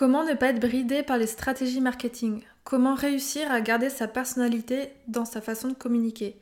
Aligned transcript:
Comment 0.00 0.24
ne 0.24 0.32
pas 0.32 0.46
être 0.46 0.60
bridé 0.60 1.02
par 1.02 1.18
les 1.18 1.26
stratégies 1.26 1.82
marketing? 1.82 2.40
Comment 2.64 2.94
réussir 2.94 3.52
à 3.52 3.60
garder 3.60 3.90
sa 3.90 4.08
personnalité 4.08 4.94
dans 5.08 5.26
sa 5.26 5.42
façon 5.42 5.68
de 5.68 5.74
communiquer? 5.74 6.40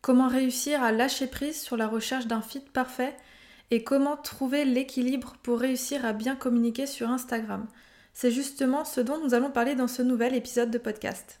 Comment 0.00 0.28
réussir 0.28 0.80
à 0.80 0.92
lâcher 0.92 1.26
prise 1.26 1.60
sur 1.60 1.76
la 1.76 1.88
recherche 1.88 2.28
d'un 2.28 2.40
fit 2.40 2.60
parfait? 2.60 3.16
Et 3.72 3.82
comment 3.82 4.16
trouver 4.16 4.64
l'équilibre 4.64 5.34
pour 5.42 5.58
réussir 5.58 6.04
à 6.04 6.12
bien 6.12 6.36
communiquer 6.36 6.86
sur 6.86 7.10
Instagram? 7.10 7.66
C'est 8.12 8.30
justement 8.30 8.84
ce 8.84 9.00
dont 9.00 9.18
nous 9.18 9.34
allons 9.34 9.50
parler 9.50 9.74
dans 9.74 9.88
ce 9.88 10.02
nouvel 10.02 10.36
épisode 10.36 10.70
de 10.70 10.78
podcast. 10.78 11.40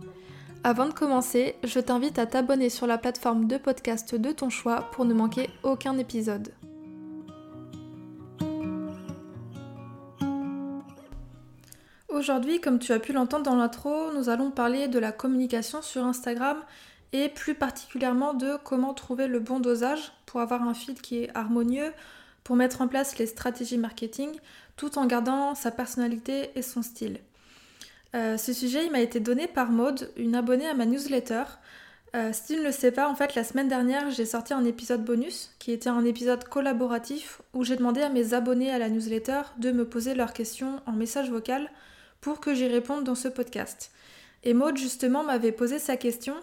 Avant 0.63 0.85
de 0.85 0.93
commencer, 0.93 1.55
je 1.63 1.79
t'invite 1.79 2.19
à 2.19 2.27
t'abonner 2.27 2.69
sur 2.69 2.85
la 2.85 2.99
plateforme 2.99 3.47
de 3.47 3.57
podcast 3.57 4.13
de 4.13 4.31
ton 4.31 4.51
choix 4.51 4.91
pour 4.91 5.05
ne 5.05 5.13
manquer 5.15 5.49
aucun 5.63 5.97
épisode. 5.97 6.53
Aujourd'hui, 12.09 12.61
comme 12.61 12.77
tu 12.77 12.91
as 12.93 12.99
pu 12.99 13.11
l'entendre 13.11 13.43
dans 13.43 13.55
l'intro, 13.55 14.11
nous 14.13 14.29
allons 14.29 14.51
parler 14.51 14.87
de 14.87 14.99
la 14.99 15.11
communication 15.11 15.81
sur 15.81 16.05
Instagram 16.05 16.57
et 17.11 17.29
plus 17.29 17.55
particulièrement 17.55 18.35
de 18.35 18.55
comment 18.63 18.93
trouver 18.93 19.25
le 19.25 19.39
bon 19.39 19.59
dosage 19.59 20.11
pour 20.27 20.41
avoir 20.41 20.61
un 20.61 20.75
feed 20.75 21.01
qui 21.01 21.23
est 21.23 21.35
harmonieux, 21.35 21.91
pour 22.43 22.55
mettre 22.55 22.81
en 22.81 22.87
place 22.87 23.17
les 23.17 23.25
stratégies 23.25 23.79
marketing 23.79 24.29
tout 24.75 24.99
en 24.99 25.07
gardant 25.07 25.55
sa 25.55 25.71
personnalité 25.71 26.51
et 26.53 26.61
son 26.61 26.83
style. 26.83 27.19
Euh, 28.15 28.37
ce 28.37 28.53
sujet, 28.53 28.85
il 28.85 28.91
m'a 28.91 28.99
été 28.99 29.19
donné 29.19 29.47
par 29.47 29.71
Maude, 29.71 30.11
une 30.17 30.35
abonnée 30.35 30.67
à 30.67 30.73
ma 30.73 30.85
newsletter. 30.85 31.43
Euh, 32.13 32.31
si 32.33 32.53
tu 32.53 32.59
ne 32.59 32.65
le 32.65 32.71
sais 32.71 32.91
pas, 32.91 33.07
en 33.07 33.15
fait, 33.15 33.35
la 33.35 33.43
semaine 33.43 33.69
dernière, 33.69 34.11
j'ai 34.11 34.25
sorti 34.25 34.53
un 34.53 34.65
épisode 34.65 35.05
bonus, 35.05 35.51
qui 35.59 35.71
était 35.71 35.89
un 35.89 36.03
épisode 36.03 36.43
collaboratif, 36.43 37.41
où 37.53 37.63
j'ai 37.63 37.77
demandé 37.77 38.01
à 38.01 38.09
mes 38.09 38.33
abonnés 38.33 38.71
à 38.71 38.79
la 38.79 38.89
newsletter 38.89 39.41
de 39.57 39.71
me 39.71 39.85
poser 39.85 40.13
leurs 40.13 40.33
questions 40.33 40.81
en 40.85 40.91
message 40.91 41.29
vocal 41.29 41.69
pour 42.19 42.41
que 42.41 42.53
j'y 42.53 42.67
réponde 42.67 43.05
dans 43.05 43.15
ce 43.15 43.29
podcast. 43.29 43.91
Et 44.43 44.53
Maude, 44.53 44.77
justement, 44.77 45.23
m'avait 45.23 45.53
posé 45.53 45.79
sa 45.79 45.95
question, 45.95 46.35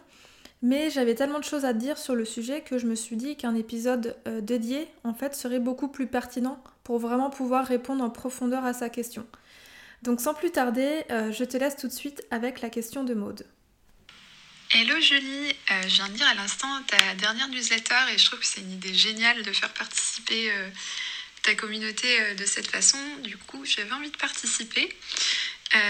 mais 0.62 0.88
j'avais 0.88 1.14
tellement 1.14 1.38
de 1.38 1.44
choses 1.44 1.66
à 1.66 1.74
dire 1.74 1.98
sur 1.98 2.14
le 2.14 2.24
sujet 2.24 2.62
que 2.62 2.78
je 2.78 2.86
me 2.86 2.94
suis 2.94 3.16
dit 3.16 3.36
qu'un 3.36 3.54
épisode 3.54 4.16
euh, 4.26 4.40
dédié, 4.40 4.88
en 5.04 5.12
fait, 5.12 5.34
serait 5.34 5.60
beaucoup 5.60 5.88
plus 5.88 6.06
pertinent 6.06 6.62
pour 6.82 6.98
vraiment 6.98 7.28
pouvoir 7.28 7.66
répondre 7.66 8.02
en 8.02 8.08
profondeur 8.08 8.64
à 8.64 8.72
sa 8.72 8.88
question. 8.88 9.26
Donc 10.02 10.20
sans 10.20 10.34
plus 10.34 10.52
tarder, 10.52 11.04
euh, 11.10 11.32
je 11.32 11.44
te 11.44 11.56
laisse 11.56 11.76
tout 11.76 11.88
de 11.88 11.92
suite 11.92 12.22
avec 12.30 12.60
la 12.60 12.70
question 12.70 13.04
de 13.04 13.14
Maude. 13.14 13.44
Hello 14.70 15.00
Julie, 15.00 15.56
euh, 15.70 15.82
je 15.82 15.94
viens 15.94 16.08
de 16.08 16.14
lire 16.14 16.28
à 16.28 16.34
l'instant 16.34 16.82
ta 16.84 17.14
dernière 17.14 17.48
newsletter 17.48 18.12
et 18.12 18.18
je 18.18 18.24
trouve 18.26 18.38
que 18.38 18.46
c'est 18.46 18.60
une 18.60 18.72
idée 18.72 18.94
géniale 18.94 19.42
de 19.42 19.52
faire 19.52 19.72
participer 19.72 20.52
euh, 20.52 20.68
ta 21.42 21.54
communauté 21.54 22.34
de 22.34 22.44
cette 22.44 22.68
façon. 22.68 22.98
Du 23.22 23.36
coup, 23.38 23.64
j'avais 23.64 23.92
envie 23.92 24.10
de 24.10 24.16
participer. 24.16 24.94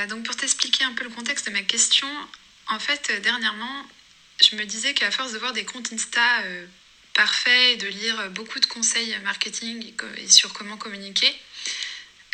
donc 0.09 0.25
pour 0.25 0.37
t'expliquer 0.37 0.85
un 0.85 0.93
peu 0.93 1.05
le 1.05 1.11
contexte 1.11 1.47
de 1.47 1.53
ma 1.53 1.63
question, 1.63 2.09
en 2.69 2.79
fait, 2.79 3.11
dernièrement, 3.23 3.85
je 4.41 4.57
me 4.57 4.65
disais 4.65 4.95
qu'à 4.95 5.11
force 5.11 5.33
de 5.33 5.39
voir 5.39 5.53
des 5.53 5.65
comptes 5.65 5.93
Insta 5.93 6.43
parfaits 7.15 7.73
et 7.73 7.77
de 7.77 7.89
lire 7.89 8.31
beaucoup 8.31 8.61
de 8.61 8.67
conseils 8.67 9.17
marketing 9.25 9.93
et 10.19 10.29
sur 10.29 10.53
comment 10.53 10.77
communiquer, 10.77 11.35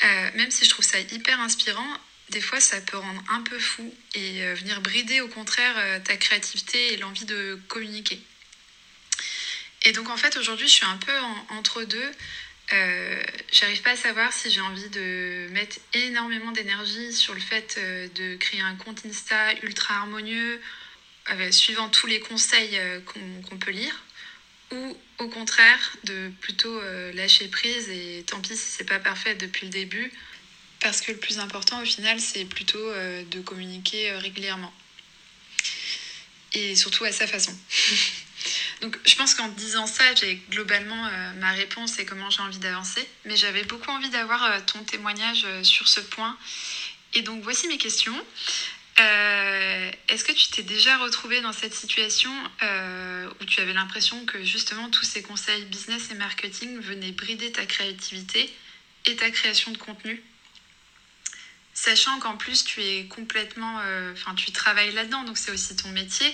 euh, 0.03 0.31
même 0.35 0.51
si 0.51 0.65
je 0.65 0.71
trouve 0.71 0.85
ça 0.85 0.99
hyper 0.99 1.41
inspirant, 1.41 1.87
des 2.31 2.41
fois 2.41 2.61
ça 2.61 2.81
peut 2.81 2.97
rendre 2.97 3.23
un 3.31 3.43
peu 3.43 3.59
fou 3.59 3.95
et 4.15 4.43
euh, 4.43 4.55
venir 4.55 4.81
brider 4.81 5.21
au 5.21 5.29
contraire 5.29 5.75
euh, 5.77 6.01
ta 6.01 6.17
créativité 6.17 6.93
et 6.93 6.97
l'envie 6.97 7.27
de 7.27 7.61
communiquer. 7.69 8.21
Et 9.83 9.93
donc 9.93 10.09
en 10.09 10.17
fait 10.17 10.37
aujourd'hui 10.37 10.67
je 10.67 10.73
suis 10.73 10.87
un 10.87 10.97
peu 10.97 11.13
entre 11.51 11.85
deux. 11.85 12.11
J'arrive 13.53 13.83
pas 13.83 13.91
à 13.91 13.97
savoir 13.97 14.33
si 14.33 14.51
j'ai 14.51 14.63
envie 14.63 14.89
de 14.89 15.49
mettre 15.53 15.77
énormément 15.93 16.51
d'énergie 16.51 17.13
sur 17.13 17.35
le 17.35 17.41
fait 17.41 17.79
de 18.15 18.37
créer 18.37 18.63
un 18.63 18.75
compte 18.75 19.05
Insta 19.05 19.53
ultra 19.63 19.95
harmonieux, 19.95 20.61
suivant 21.51 21.91
tous 21.91 22.07
les 22.07 22.21
conseils 22.21 22.81
qu'on 23.47 23.59
peut 23.59 23.71
lire 23.71 24.03
ou 24.73 24.97
au 25.19 25.29
contraire 25.29 25.97
de 26.05 26.31
plutôt 26.41 26.81
euh, 26.81 27.13
lâcher 27.13 27.49
prise 27.49 27.89
et 27.89 28.25
tant 28.27 28.41
pis 28.41 28.57
si 28.57 28.71
c'est 28.77 28.85
pas 28.85 28.99
parfait 28.99 29.35
depuis 29.35 29.67
le 29.67 29.73
début 29.73 30.13
parce 30.81 31.01
que 31.01 31.13
le 31.13 31.19
plus 31.19 31.39
important 31.39 31.81
au 31.81 31.85
final 31.85 32.21
c'est 32.21 32.45
plutôt 32.45 32.79
euh, 32.79 33.23
de 33.25 33.41
communiquer 33.41 34.11
euh, 34.11 34.19
régulièrement 34.19 34.73
et 36.53 36.77
surtout 36.77 37.05
à 37.05 37.13
sa 37.13 37.27
façon. 37.27 37.57
Donc 38.81 38.99
je 39.07 39.15
pense 39.17 39.35
qu'en 39.35 39.49
disant 39.49 39.87
ça, 39.87 40.15
j'ai 40.15 40.37
globalement 40.51 41.11
ma 41.41 41.51
réponse 41.53 41.99
et 41.99 42.05
comment 42.05 42.31
j'ai 42.31 42.43
envie 42.43 42.59
d'avancer, 42.59 43.05
mais 43.25 43.37
j'avais 43.37 43.65
beaucoup 43.65 43.91
envie 43.91 44.11
d'avoir 44.11 44.65
ton 44.67 44.85
témoignage 44.85 45.47
sur 45.63 45.89
ce 45.89 46.01
point. 46.01 46.37
Et 47.15 47.23
donc 47.23 47.43
voici 47.43 47.67
mes 47.67 47.79
questions. 47.79 48.15
Euh, 49.01 49.91
est-ce 50.09 50.23
que 50.23 50.33
tu 50.33 50.49
t'es 50.49 50.63
déjà 50.63 50.99
retrouvé 50.99 51.41
dans 51.41 51.53
cette 51.53 51.75
situation 51.75 52.31
euh, 52.63 53.29
où 53.41 53.45
tu 53.45 53.61
avais 53.61 53.73
l'impression 53.73 54.25
que 54.25 54.45
justement 54.45 54.89
tous 54.89 55.05
ces 55.05 55.23
conseils 55.23 55.65
business 55.65 56.11
et 56.11 56.15
marketing 56.15 56.79
venaient 56.79 57.11
brider 57.11 57.51
ta 57.51 57.67
créativité 57.67 58.53
et 59.07 59.17
ta 59.17 59.31
création 59.31 59.73
de 59.73 59.79
contenu? 59.79 60.23
Sachant 61.73 62.21
qu'en 62.21 62.37
plus 62.37 62.65
tu 62.65 62.83
es 62.83 63.07
complètement... 63.07 63.81
Euh, 63.81 64.13
enfin 64.13 64.35
tu 64.37 64.53
travailles 64.53 64.93
là-dedans, 64.93 65.25
donc 65.25 65.39
c'est 65.39 65.51
aussi 65.51 65.75
ton 65.75 65.89
métier. 65.89 66.33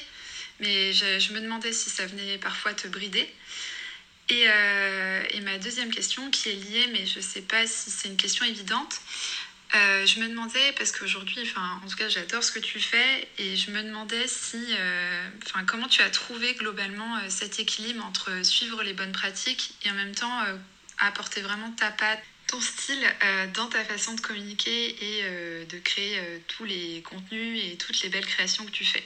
Mais 0.61 0.93
je, 0.93 1.33
me 1.33 1.41
demandais 1.41 1.73
si 1.73 1.89
ça 1.89 2.05
venait 2.05 2.37
parfois 2.37 2.75
te 2.75 2.87
brider. 2.87 3.27
Et, 4.29 4.43
et 4.43 5.41
ma 5.41 5.59
deuxième 5.59 5.91
question 5.91 6.31
qui 6.31 6.51
est 6.51 6.55
liée, 6.55 6.87
mais 6.93 7.07
je 7.07 7.17
ne 7.17 7.25
sais 7.25 7.41
pas 7.41 7.67
si 7.67 7.91
c'est 7.91 8.09
une 8.09 8.19
question 8.19 8.45
évidente, 8.45 9.01
euh, 9.75 10.05
je 10.05 10.19
me 10.19 10.29
demandais, 10.29 10.73
parce 10.77 10.91
qu'aujourd'hui, 10.91 11.49
en 11.57 11.89
tout 11.89 11.97
cas, 11.97 12.09
j'adore 12.09 12.43
ce 12.43 12.51
que 12.51 12.59
tu 12.59 12.81
fais, 12.81 13.29
et 13.39 13.57
je 13.57 13.71
me 13.71 13.83
demandais 13.83 14.27
si, 14.27 14.59
euh, 14.71 15.29
comment 15.67 15.87
tu 15.87 16.03
as 16.03 16.11
trouvé 16.11 16.55
globalement 16.55 17.17
euh, 17.19 17.29
cet 17.29 17.61
équilibre 17.61 18.05
entre 18.05 18.45
suivre 18.45 18.83
les 18.83 18.95
bonnes 18.95 19.13
pratiques 19.13 19.75
et 19.85 19.91
en 19.91 19.95
même 19.95 20.15
temps 20.15 20.41
apporter 20.99 21.41
vraiment 21.41 21.71
ta 21.73 21.91
patte, 21.91 22.23
ton 22.49 22.61
style 22.61 23.01
dans 23.55 23.69
ta 23.69 23.85
façon 23.85 24.15
de 24.15 24.21
communiquer 24.21 25.19
et 25.19 25.67
de 25.67 25.79
créer 25.79 26.21
tous 26.49 26.65
les 26.65 27.01
contenus 27.03 27.63
et 27.65 27.77
toutes 27.77 28.03
les 28.03 28.09
belles 28.09 28.27
créations 28.27 28.67
que 28.67 28.71
tu 28.71 28.85
fais. 28.85 29.05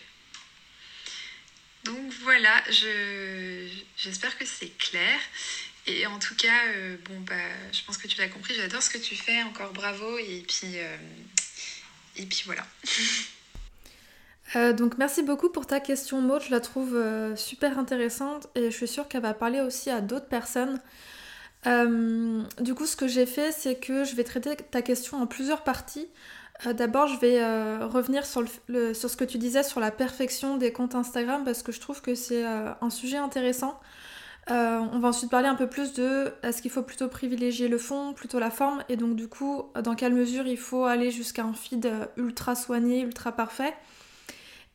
Donc 1.84 2.12
voilà, 2.22 2.64
j'espère 3.96 4.36
que 4.38 4.46
c'est 4.46 4.76
clair. 4.78 5.20
Et 5.86 6.06
en 6.06 6.18
tout 6.18 6.34
cas, 6.34 6.68
euh, 6.76 6.96
bon, 7.08 7.20
bah, 7.26 7.34
je 7.72 7.82
pense 7.84 7.98
que 7.98 8.08
tu 8.08 8.18
l'as 8.18 8.28
compris, 8.28 8.54
j'adore 8.54 8.82
ce 8.82 8.88
que 8.90 8.98
tu 8.98 9.14
fais, 9.16 9.42
encore 9.42 9.72
bravo, 9.72 10.16
et 10.18 10.44
puis, 10.48 10.78
euh, 10.78 10.96
et 12.16 12.26
puis 12.26 12.42
voilà. 12.46 12.64
Euh, 14.56 14.74
donc 14.74 14.98
merci 14.98 15.22
beaucoup 15.22 15.48
pour 15.48 15.66
ta 15.66 15.80
question 15.80 16.20
Maud, 16.20 16.42
je 16.42 16.50
la 16.50 16.60
trouve 16.60 17.02
super 17.34 17.78
intéressante 17.78 18.46
et 18.54 18.70
je 18.70 18.76
suis 18.76 18.86
sûre 18.86 19.08
qu'elle 19.08 19.22
va 19.22 19.32
parler 19.32 19.60
aussi 19.60 19.88
à 19.88 20.02
d'autres 20.02 20.28
personnes. 20.28 20.80
du 21.64 22.74
coup 22.74 22.84
ce 22.84 22.94
que 22.94 23.08
j'ai 23.08 23.24
fait 23.24 23.52
c'est 23.52 23.76
que 23.76 24.04
je 24.04 24.14
vais 24.14 24.22
traiter 24.22 24.54
ta 24.54 24.82
question 24.82 25.20
en 25.20 25.26
plusieurs 25.26 25.64
parties. 25.64 26.06
D'abord 26.66 27.08
je 27.08 27.18
vais 27.18 27.42
revenir 27.86 28.26
sur, 28.26 28.44
le, 28.68 28.92
sur 28.92 29.08
ce 29.08 29.16
que 29.16 29.24
tu 29.24 29.38
disais 29.38 29.62
sur 29.62 29.80
la 29.80 29.90
perfection 29.90 30.58
des 30.58 30.72
comptes 30.72 30.94
Instagram 30.94 31.42
parce 31.42 31.62
que 31.62 31.72
je 31.72 31.80
trouve 31.80 32.02
que 32.02 32.14
c'est 32.14 32.44
un 32.44 32.90
sujet 32.90 33.16
intéressant. 33.16 33.80
Euh, 34.50 34.80
on 34.92 34.98
va 34.98 35.08
ensuite 35.08 35.30
parler 35.30 35.48
un 35.48 35.54
peu 35.54 35.66
plus 35.66 35.94
de 35.94 36.32
est-ce 36.42 36.60
qu'il 36.60 36.70
faut 36.70 36.82
plutôt 36.82 37.08
privilégier 37.08 37.68
le 37.68 37.78
fond, 37.78 38.12
plutôt 38.12 38.38
la 38.38 38.50
forme, 38.50 38.84
et 38.88 38.96
donc 38.96 39.16
du 39.16 39.26
coup, 39.26 39.64
dans 39.82 39.94
quelle 39.94 40.12
mesure 40.12 40.46
il 40.46 40.58
faut 40.58 40.84
aller 40.84 41.10
jusqu'à 41.10 41.44
un 41.44 41.54
feed 41.54 41.90
ultra 42.16 42.54
soigné, 42.54 43.00
ultra 43.00 43.32
parfait? 43.32 43.74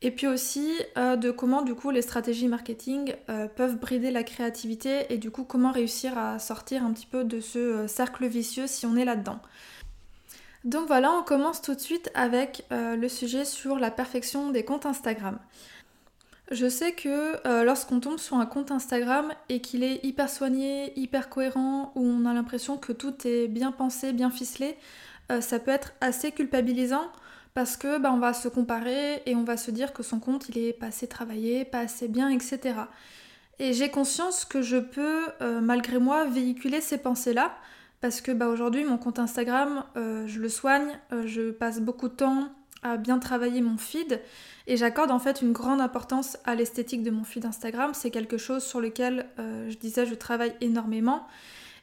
Et 0.02 0.10
puis 0.10 0.26
aussi 0.26 0.72
euh, 0.96 1.16
de 1.16 1.30
comment 1.30 1.60
du 1.60 1.74
coup 1.74 1.90
les 1.90 2.00
stratégies 2.00 2.48
marketing 2.48 3.14
euh, 3.28 3.48
peuvent 3.48 3.78
brider 3.78 4.10
la 4.10 4.24
créativité 4.24 5.12
et 5.12 5.18
du 5.18 5.30
coup 5.30 5.44
comment 5.44 5.70
réussir 5.70 6.16
à 6.16 6.38
sortir 6.38 6.82
un 6.84 6.92
petit 6.92 7.04
peu 7.04 7.22
de 7.22 7.40
ce 7.40 7.86
cercle 7.86 8.26
vicieux 8.26 8.66
si 8.66 8.86
on 8.86 8.96
est 8.96 9.04
là-dedans. 9.04 9.40
Donc 10.64 10.86
voilà, 10.86 11.12
on 11.12 11.22
commence 11.22 11.62
tout 11.62 11.74
de 11.74 11.80
suite 11.80 12.10
avec 12.14 12.66
le 12.70 13.08
sujet 13.08 13.46
sur 13.46 13.78
la 13.78 13.90
perfection 13.90 14.50
des 14.50 14.62
comptes 14.62 14.84
Instagram. 14.84 15.38
Je 16.50 16.68
sais 16.68 16.92
que 16.92 17.46
euh, 17.46 17.62
lorsqu'on 17.62 18.00
tombe 18.00 18.18
sur 18.18 18.36
un 18.36 18.46
compte 18.46 18.72
Instagram 18.72 19.32
et 19.48 19.60
qu'il 19.60 19.84
est 19.84 20.04
hyper 20.04 20.28
soigné, 20.28 20.92
hyper 20.98 21.28
cohérent, 21.28 21.92
où 21.94 22.04
on 22.04 22.26
a 22.26 22.34
l'impression 22.34 22.76
que 22.76 22.92
tout 22.92 23.14
est 23.24 23.46
bien 23.46 23.70
pensé, 23.70 24.12
bien 24.12 24.30
ficelé, 24.30 24.76
euh, 25.30 25.40
ça 25.40 25.60
peut 25.60 25.70
être 25.70 25.92
assez 26.00 26.32
culpabilisant 26.32 27.12
parce 27.54 27.76
que 27.76 27.98
bah, 27.98 28.10
on 28.12 28.18
va 28.18 28.32
se 28.32 28.48
comparer 28.48 29.22
et 29.26 29.36
on 29.36 29.44
va 29.44 29.56
se 29.56 29.70
dire 29.70 29.92
que 29.92 30.02
son 30.02 30.18
compte 30.18 30.48
il 30.48 30.58
est 30.58 30.72
pas 30.72 30.86
assez 30.86 31.06
travaillé, 31.06 31.64
pas 31.64 31.80
assez 31.80 32.08
bien, 32.08 32.28
etc. 32.30 32.74
Et 33.60 33.72
j'ai 33.72 33.90
conscience 33.90 34.44
que 34.44 34.60
je 34.60 34.78
peux, 34.78 35.26
euh, 35.42 35.60
malgré 35.60 36.00
moi, 36.00 36.24
véhiculer 36.24 36.80
ces 36.80 36.98
pensées-là 36.98 37.54
parce 38.00 38.20
que 38.20 38.32
bah, 38.32 38.48
aujourd'hui 38.48 38.82
mon 38.84 38.98
compte 38.98 39.20
Instagram, 39.20 39.84
je 39.94 40.38
le 40.40 40.48
soigne, 40.48 40.98
je 41.26 41.50
passe 41.50 41.80
beaucoup 41.80 42.08
de 42.08 42.14
temps 42.14 42.50
à 42.82 42.96
bien 42.96 43.18
travailler 43.18 43.60
mon 43.60 43.76
feed 43.76 44.20
et 44.66 44.76
j'accorde 44.76 45.10
en 45.10 45.18
fait 45.18 45.42
une 45.42 45.52
grande 45.52 45.80
importance 45.80 46.38
à 46.44 46.54
l'esthétique 46.54 47.02
de 47.02 47.10
mon 47.10 47.24
feed 47.24 47.44
Instagram. 47.44 47.92
C'est 47.94 48.10
quelque 48.10 48.38
chose 48.38 48.62
sur 48.62 48.80
lequel 48.80 49.26
euh, 49.38 49.68
je 49.70 49.76
disais 49.76 50.06
je 50.06 50.14
travaille 50.14 50.54
énormément. 50.60 51.26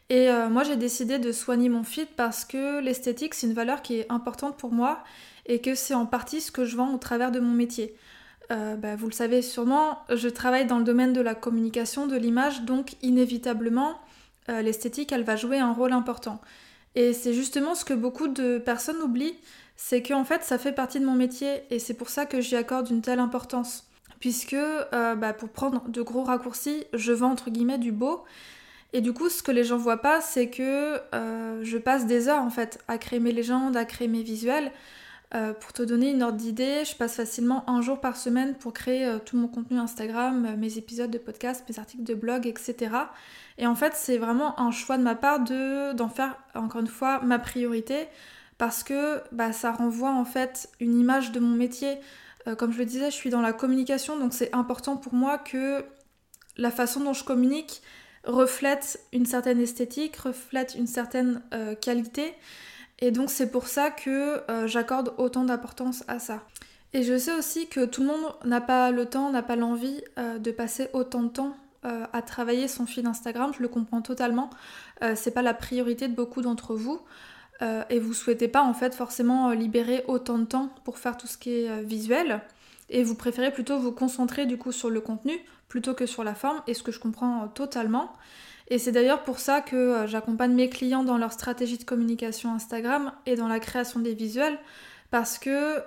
Et 0.09 0.29
euh, 0.29 0.49
moi 0.49 0.63
j'ai 0.63 0.77
décidé 0.77 1.19
de 1.19 1.31
soigner 1.31 1.69
mon 1.69 1.83
feed 1.83 2.07
parce 2.15 2.45
que 2.45 2.79
l'esthétique 2.79 3.33
c'est 3.33 3.47
une 3.47 3.53
valeur 3.53 3.81
qui 3.81 3.99
est 3.99 4.11
importante 4.11 4.57
pour 4.57 4.71
moi 4.71 5.03
et 5.45 5.59
que 5.59 5.75
c'est 5.75 5.93
en 5.93 6.05
partie 6.05 6.39
ce 6.41 6.51
que 6.51 6.65
je 6.65 6.77
vends 6.77 6.93
au 6.93 6.97
travers 6.97 7.31
de 7.31 7.39
mon 7.39 7.53
métier. 7.53 7.93
Euh, 8.51 8.77
bah, 8.77 8.95
vous 8.95 9.07
le 9.07 9.13
savez 9.13 9.41
sûrement, 9.41 9.99
je 10.09 10.29
travaille 10.29 10.65
dans 10.65 10.77
le 10.77 10.85
domaine 10.85 11.11
de 11.11 11.19
la 11.19 11.35
communication, 11.35 12.07
de 12.07 12.15
l'image, 12.15 12.61
donc 12.61 12.95
inévitablement 13.01 13.99
l'esthétique 14.47 15.11
elle 15.11 15.25
va 15.25 15.35
jouer 15.35 15.59
un 15.59 15.73
rôle 15.73 15.91
important. 15.91 16.39
Et 16.95 17.11
c'est 17.11 17.33
justement 17.33 17.75
ce 17.75 17.83
que 17.83 17.93
beaucoup 17.93 18.29
de 18.29 18.59
personnes 18.59 19.01
oublient, 19.03 19.35
c'est 19.77 20.01
que 20.01 20.13
en 20.13 20.25
fait 20.25 20.43
ça 20.43 20.57
fait 20.57 20.73
partie 20.73 20.99
de 20.99 21.05
mon 21.05 21.13
métier 21.13 21.61
et 21.69 21.79
c'est 21.79 21.93
pour 21.93 22.09
ça 22.09 22.25
que 22.25 22.41
j'y 22.41 22.55
accorde 22.55 22.89
une 22.89 23.01
telle 23.01 23.19
importance. 23.19 23.87
Puisque 24.19 24.53
euh, 24.53 25.15
bah, 25.15 25.33
pour 25.33 25.49
prendre 25.49 25.87
de 25.89 26.01
gros 26.01 26.23
raccourcis, 26.23 26.85
je 26.93 27.13
vends 27.13 27.31
entre 27.31 27.51
guillemets 27.51 27.77
du 27.77 27.91
beau. 27.91 28.23
Et 28.93 29.01
du 29.01 29.13
coup, 29.13 29.29
ce 29.29 29.43
que 29.43 29.51
les 29.51 29.63
gens 29.63 29.77
voient 29.77 30.01
pas, 30.01 30.21
c'est 30.21 30.49
que 30.49 30.99
euh, 31.13 31.59
je 31.63 31.77
passe 31.77 32.07
des 32.07 32.27
heures 32.27 32.41
en 32.41 32.49
fait 32.49 32.79
à 32.87 32.97
créer 32.97 33.19
mes 33.19 33.31
légendes, 33.31 33.77
à 33.77 33.85
créer 33.85 34.07
mes 34.07 34.23
visuels. 34.23 34.71
Euh, 35.35 35.53
pour 35.53 35.73
te 35.73 35.83
donner 35.83 36.09
une 36.09 36.23
ordre 36.23 36.37
d'idée, 36.37 36.83
je 36.85 36.95
passe 36.95 37.15
facilement 37.15 37.69
un 37.69 37.81
jour 37.81 37.99
par 37.99 38.15
semaine 38.15 38.55
pour 38.55 38.73
créer 38.73 39.17
tout 39.25 39.37
mon 39.37 39.49
contenu 39.49 39.77
Instagram, 39.77 40.55
mes 40.57 40.77
épisodes 40.77 41.11
de 41.11 41.17
podcast, 41.17 41.65
mes 41.69 41.77
articles 41.77 42.05
de 42.05 42.15
blog, 42.15 42.47
etc. 42.47 42.95
Et 43.57 43.67
en 43.67 43.75
fait, 43.75 43.93
c'est 43.93 44.17
vraiment 44.17 44.59
un 44.59 44.71
choix 44.71 44.97
de 44.97 45.03
ma 45.03 45.15
part 45.15 45.41
de 45.41 45.93
d'en 45.93 46.09
faire 46.09 46.37
encore 46.55 46.81
une 46.81 46.87
fois 46.87 47.19
ma 47.21 47.37
priorité 47.37 48.07
parce 48.57 48.83
que 48.83 49.21
bah, 49.31 49.53
ça 49.53 49.71
renvoie 49.71 50.11
en 50.11 50.25
fait 50.25 50.69
une 50.79 50.99
image 50.99 51.31
de 51.31 51.39
mon 51.39 51.55
métier. 51.55 51.97
Euh, 52.47 52.55
comme 52.55 52.71
je 52.71 52.79
le 52.79 52.85
disais, 52.85 53.11
je 53.11 53.15
suis 53.15 53.29
dans 53.29 53.41
la 53.41 53.53
communication, 53.53 54.17
donc 54.17 54.33
c'est 54.33 54.53
important 54.53 54.97
pour 54.97 55.13
moi 55.13 55.37
que 55.37 55.85
la 56.57 56.71
façon 56.71 57.01
dont 57.01 57.13
je 57.13 57.23
communique 57.23 57.81
reflète 58.23 58.99
une 59.13 59.25
certaine 59.25 59.59
esthétique, 59.59 60.17
reflète 60.17 60.75
une 60.75 60.87
certaine 60.87 61.41
euh, 61.53 61.75
qualité. 61.75 62.33
Et 62.99 63.11
donc 63.11 63.29
c'est 63.29 63.51
pour 63.51 63.67
ça 63.67 63.91
que 63.91 64.41
euh, 64.49 64.67
j'accorde 64.67 65.13
autant 65.17 65.43
d'importance 65.43 66.03
à 66.07 66.17
ça. 66.19 66.43
Et 66.93 67.03
je 67.03 67.17
sais 67.17 67.33
aussi 67.33 67.67
que 67.67 67.85
tout 67.85 68.01
le 68.01 68.07
monde 68.07 68.33
n'a 68.43 68.61
pas 68.61 68.91
le 68.91 69.05
temps, 69.05 69.29
n'a 69.29 69.43
pas 69.43 69.57
l'envie 69.57 70.01
de 70.17 70.51
passer 70.51 70.87
autant 70.93 71.21
de 71.21 71.27
temps 71.27 71.55
à 71.83 72.21
travailler 72.21 72.69
son 72.69 72.85
fil 72.85 73.05
Instagram, 73.05 73.51
je 73.55 73.61
le 73.61 73.67
comprends 73.67 74.01
totalement. 74.01 74.49
c'est 75.15 75.31
pas 75.31 75.41
la 75.41 75.53
priorité 75.53 76.07
de 76.07 76.15
beaucoup 76.15 76.41
d'entre 76.41 76.75
vous. 76.75 77.01
Euh, 77.61 77.83
et 77.89 77.99
vous 77.99 78.13
souhaitez 78.13 78.47
pas 78.47 78.61
en 78.61 78.73
fait 78.73 78.93
forcément 78.93 79.49
euh, 79.49 79.55
libérer 79.55 80.03
autant 80.07 80.37
de 80.37 80.45
temps 80.45 80.69
pour 80.83 80.99
faire 80.99 81.17
tout 81.17 81.27
ce 81.27 81.37
qui 81.37 81.51
est 81.51 81.69
euh, 81.69 81.81
visuel. 81.81 82.41
Et 82.89 83.03
vous 83.03 83.15
préférez 83.15 83.51
plutôt 83.51 83.79
vous 83.79 83.91
concentrer 83.91 84.45
du 84.45 84.57
coup 84.57 84.71
sur 84.71 84.89
le 84.89 85.01
contenu 85.01 85.33
plutôt 85.67 85.93
que 85.93 86.05
sur 86.05 86.23
la 86.23 86.35
forme 86.35 86.61
et 86.67 86.73
ce 86.73 86.83
que 86.83 86.91
je 86.91 86.99
comprends 86.99 87.47
totalement. 87.49 88.13
Et 88.69 88.77
c'est 88.77 88.91
d'ailleurs 88.91 89.23
pour 89.23 89.39
ça 89.39 89.61
que 89.61 90.05
j'accompagne 90.07 90.53
mes 90.53 90.69
clients 90.69 91.03
dans 91.03 91.17
leur 91.17 91.33
stratégie 91.33 91.77
de 91.77 91.83
communication 91.83 92.53
Instagram 92.53 93.11
et 93.25 93.35
dans 93.35 93.47
la 93.47 93.59
création 93.59 93.99
des 93.99 94.13
visuels 94.13 94.57
parce 95.09 95.37
que 95.37 95.81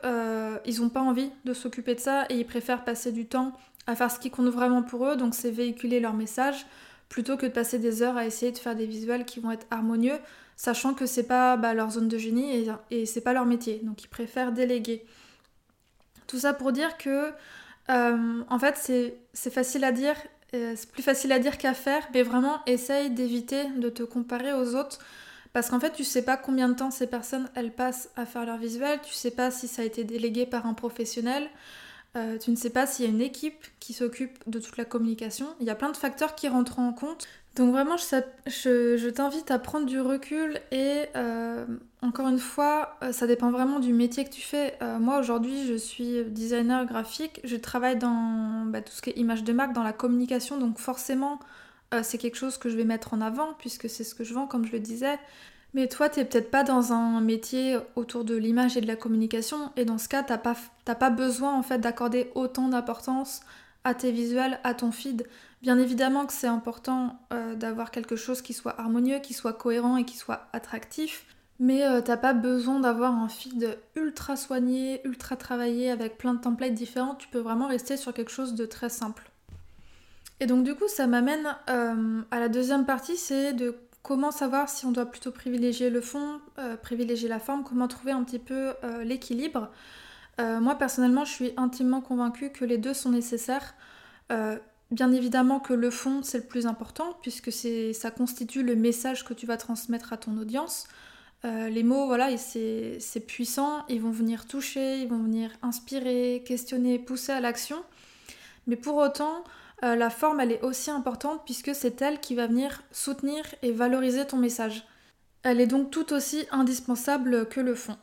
ils 0.66 0.80
n'ont 0.80 0.88
pas 0.88 1.00
envie 1.00 1.30
de 1.44 1.52
s'occuper 1.52 1.94
de 1.94 2.00
ça 2.00 2.24
et 2.30 2.36
ils 2.36 2.46
préfèrent 2.46 2.84
passer 2.84 3.12
du 3.12 3.26
temps 3.26 3.52
à 3.86 3.94
faire 3.94 4.10
ce 4.10 4.18
qui 4.18 4.30
compte 4.30 4.48
vraiment 4.48 4.82
pour 4.82 5.06
eux 5.06 5.16
donc 5.16 5.34
c'est 5.34 5.50
véhiculer 5.50 6.00
leur 6.00 6.14
message 6.14 6.66
plutôt 7.10 7.36
que 7.36 7.44
de 7.44 7.52
passer 7.52 7.78
des 7.78 8.02
heures 8.02 8.16
à 8.16 8.24
essayer 8.24 8.52
de 8.52 8.58
faire 8.58 8.76
des 8.76 8.86
visuels 8.86 9.26
qui 9.26 9.40
vont 9.40 9.50
être 9.50 9.66
harmonieux 9.70 10.18
sachant 10.60 10.92
que 10.92 11.06
c'est 11.06 11.22
pas 11.22 11.56
bah, 11.56 11.72
leur 11.72 11.90
zone 11.92 12.08
de 12.08 12.18
génie 12.18 12.68
et, 12.90 13.06
c'est 13.06 13.22
pas 13.22 13.32
leur 13.32 13.46
métier, 13.46 13.80
donc 13.82 14.04
ils 14.04 14.08
préfèrent 14.08 14.52
déléguer. 14.52 15.06
Tout 16.26 16.38
ça 16.38 16.52
pour 16.52 16.70
dire 16.70 16.98
que, 16.98 17.32
euh, 17.88 18.42
en 18.46 18.58
fait, 18.58 18.76
c'est 19.32 19.50
facile 19.50 19.84
à 19.84 19.92
dire, 19.92 20.16
euh, 20.52 20.74
c'est 20.76 20.90
plus 20.90 21.02
facile 21.02 21.32
à 21.32 21.38
dire 21.38 21.56
qu'à 21.56 21.72
faire, 21.72 22.06
mais 22.12 22.22
vraiment 22.22 22.60
essaye 22.66 23.08
d'éviter 23.08 23.70
de 23.78 23.88
te 23.88 24.02
comparer 24.02 24.52
aux 24.52 24.74
autres. 24.74 24.98
Parce 25.54 25.70
qu'en 25.70 25.80
fait, 25.80 25.94
tu 25.94 26.04
sais 26.04 26.22
pas 26.22 26.36
combien 26.36 26.68
de 26.68 26.74
temps 26.74 26.90
ces 26.90 27.06
personnes 27.06 27.48
elles 27.54 27.72
passent 27.72 28.10
à 28.16 28.26
faire 28.26 28.44
leur 28.44 28.58
visuel, 28.58 29.00
tu 29.02 29.14
sais 29.14 29.30
pas 29.30 29.50
si 29.50 29.66
ça 29.66 29.80
a 29.80 29.86
été 29.86 30.04
délégué 30.04 30.44
par 30.44 30.66
un 30.66 30.74
professionnel, 30.74 31.48
euh, 32.16 32.38
tu 32.38 32.50
ne 32.50 32.56
sais 32.56 32.70
pas 32.70 32.86
s'il 32.86 33.04
y 33.04 33.08
a 33.08 33.10
une 33.10 33.20
équipe 33.20 33.66
qui 33.78 33.92
s'occupe 33.92 34.38
de 34.48 34.58
toute 34.58 34.76
la 34.76 34.84
communication. 34.84 35.46
Il 35.60 35.66
y 35.66 35.70
a 35.70 35.74
plein 35.74 35.90
de 35.90 35.96
facteurs 35.96 36.34
qui 36.34 36.48
rentrent 36.48 36.78
en 36.78 36.92
compte. 36.92 37.28
Donc 37.56 37.72
vraiment, 37.72 37.96
je, 37.96 39.08
t'invite 39.10 39.50
à 39.50 39.58
prendre 39.58 39.86
du 39.86 40.00
recul 40.00 40.60
et 40.70 41.06
euh, 41.16 41.66
encore 42.02 42.28
une 42.28 42.38
fois, 42.38 42.96
euh, 43.02 43.12
ça 43.12 43.26
dépend 43.26 43.50
vraiment 43.50 43.80
du 43.80 43.92
métier 43.92 44.24
que 44.24 44.30
tu 44.30 44.40
fais. 44.40 44.78
Moi 45.00 45.18
aujourd'hui, 45.18 45.66
je 45.66 45.74
suis 45.74 46.24
designer 46.24 46.86
graphique, 46.86 47.40
je 47.44 47.56
travaille 47.56 47.96
dans 47.96 48.64
bah, 48.66 48.82
tout 48.82 48.92
ce 48.92 49.02
qui 49.02 49.10
est 49.10 49.18
image 49.18 49.44
de 49.44 49.52
marque, 49.52 49.72
dans 49.72 49.82
la 49.82 49.92
communication, 49.92 50.58
donc 50.58 50.78
forcément, 50.78 51.40
c'est 52.02 52.18
quelque 52.18 52.36
chose 52.36 52.56
que 52.56 52.68
je 52.68 52.76
vais 52.76 52.84
mettre 52.84 53.14
en 53.14 53.20
avant 53.20 53.54
puisque 53.58 53.90
c'est 53.90 54.04
ce 54.04 54.14
que 54.14 54.22
je 54.22 54.32
vends, 54.32 54.46
comme 54.46 54.64
je 54.64 54.72
le 54.72 54.78
disais. 54.78 55.18
Mais 55.74 55.86
toi, 55.86 56.08
t'es 56.08 56.24
peut-être 56.24 56.50
pas 56.50 56.64
dans 56.64 56.92
un 56.92 57.20
métier 57.20 57.76
autour 57.94 58.24
de 58.24 58.34
l'image 58.34 58.76
et 58.76 58.80
de 58.80 58.86
la 58.86 58.96
communication, 58.96 59.70
et 59.76 59.84
dans 59.84 59.98
ce 59.98 60.08
cas, 60.08 60.22
t'as 60.22 60.38
pas, 60.38 60.56
pas 60.84 61.10
besoin 61.10 61.54
en 61.54 61.62
fait 61.62 61.78
d'accorder 61.78 62.30
autant 62.34 62.68
d'importance 62.68 63.40
à 63.84 63.94
tes 63.94 64.10
visuels, 64.10 64.58
à 64.64 64.74
ton 64.74 64.90
feed. 64.90 65.26
Bien 65.62 65.78
évidemment 65.78 66.26
que 66.26 66.32
c'est 66.32 66.46
important 66.46 67.20
euh, 67.32 67.54
d'avoir 67.54 67.90
quelque 67.90 68.16
chose 68.16 68.42
qui 68.42 68.52
soit 68.52 68.78
harmonieux, 68.80 69.18
qui 69.20 69.34
soit 69.34 69.52
cohérent 69.52 69.96
et 69.96 70.04
qui 70.04 70.16
soit 70.16 70.48
attractif. 70.52 71.24
Mais 71.58 71.84
euh, 71.86 72.00
t'as 72.00 72.16
pas 72.16 72.32
besoin 72.32 72.80
d'avoir 72.80 73.14
un 73.14 73.28
feed 73.28 73.78
ultra 73.94 74.36
soigné, 74.36 75.02
ultra 75.04 75.36
travaillé 75.36 75.90
avec 75.90 76.16
plein 76.16 76.32
de 76.32 76.40
templates 76.40 76.72
différents. 76.72 77.14
Tu 77.14 77.28
peux 77.28 77.38
vraiment 77.38 77.68
rester 77.68 77.98
sur 77.98 78.14
quelque 78.14 78.30
chose 78.30 78.54
de 78.54 78.64
très 78.64 78.88
simple. 78.88 79.30
Et 80.40 80.46
donc 80.46 80.64
du 80.64 80.74
coup 80.74 80.88
ça 80.88 81.06
m'amène 81.06 81.54
euh, 81.68 82.22
à 82.30 82.40
la 82.40 82.48
deuxième 82.48 82.86
partie, 82.86 83.18
c'est 83.18 83.52
de 83.52 83.76
comment 84.02 84.30
savoir 84.30 84.68
si 84.68 84.86
on 84.86 84.92
doit 84.92 85.06
plutôt 85.06 85.30
privilégier 85.30 85.90
le 85.90 86.00
fond, 86.00 86.40
privilégier 86.82 87.28
la 87.28 87.38
forme, 87.38 87.64
comment 87.64 87.88
trouver 87.88 88.12
un 88.12 88.24
petit 88.24 88.38
peu 88.38 88.72
l'équilibre. 89.04 89.70
moi 90.38 90.74
personnellement 90.76 91.24
je 91.24 91.32
suis 91.32 91.52
intimement 91.56 92.00
convaincue 92.00 92.50
que 92.50 92.64
les 92.64 92.78
deux 92.78 92.94
sont 92.94 93.10
nécessaires. 93.10 93.74
Bien 94.90 95.12
évidemment 95.12 95.60
que 95.60 95.72
le 95.72 95.88
fond, 95.88 96.22
c'est 96.24 96.38
le 96.38 96.44
plus 96.44 96.66
important, 96.66 97.16
puisque 97.22 97.52
ça 97.52 98.10
constitue 98.10 98.64
le 98.64 98.74
message 98.74 99.24
que 99.24 99.34
tu 99.34 99.46
vas 99.46 99.56
transmettre 99.56 100.12
à 100.12 100.16
ton 100.16 100.36
audience. 100.36 100.88
Euh, 101.44 101.68
les 101.68 101.84
mots, 101.84 102.06
voilà, 102.06 102.36
c'est 102.36 103.24
puissant, 103.26 103.84
ils 103.88 104.00
vont 104.00 104.10
venir 104.10 104.46
toucher, 104.46 105.00
ils 105.00 105.08
vont 105.08 105.22
venir 105.22 105.50
inspirer, 105.62 106.42
questionner, 106.44 106.98
pousser 106.98 107.30
à 107.30 107.40
l'action. 107.40 107.84
Mais 108.70 108.76
pour 108.76 108.98
autant, 108.98 109.42
euh, 109.82 109.96
la 109.96 110.10
forme, 110.10 110.38
elle 110.38 110.52
est 110.52 110.62
aussi 110.62 110.92
importante, 110.92 111.42
puisque 111.44 111.74
c'est 111.74 112.00
elle 112.00 112.20
qui 112.20 112.36
va 112.36 112.46
venir 112.46 112.84
soutenir 112.92 113.44
et 113.62 113.72
valoriser 113.72 114.24
ton 114.24 114.36
message. 114.36 114.86
Elle 115.42 115.60
est 115.60 115.66
donc 115.66 115.90
tout 115.90 116.12
aussi 116.12 116.46
indispensable 116.52 117.48
que 117.48 117.58
le 117.58 117.74
fond. 117.74 117.96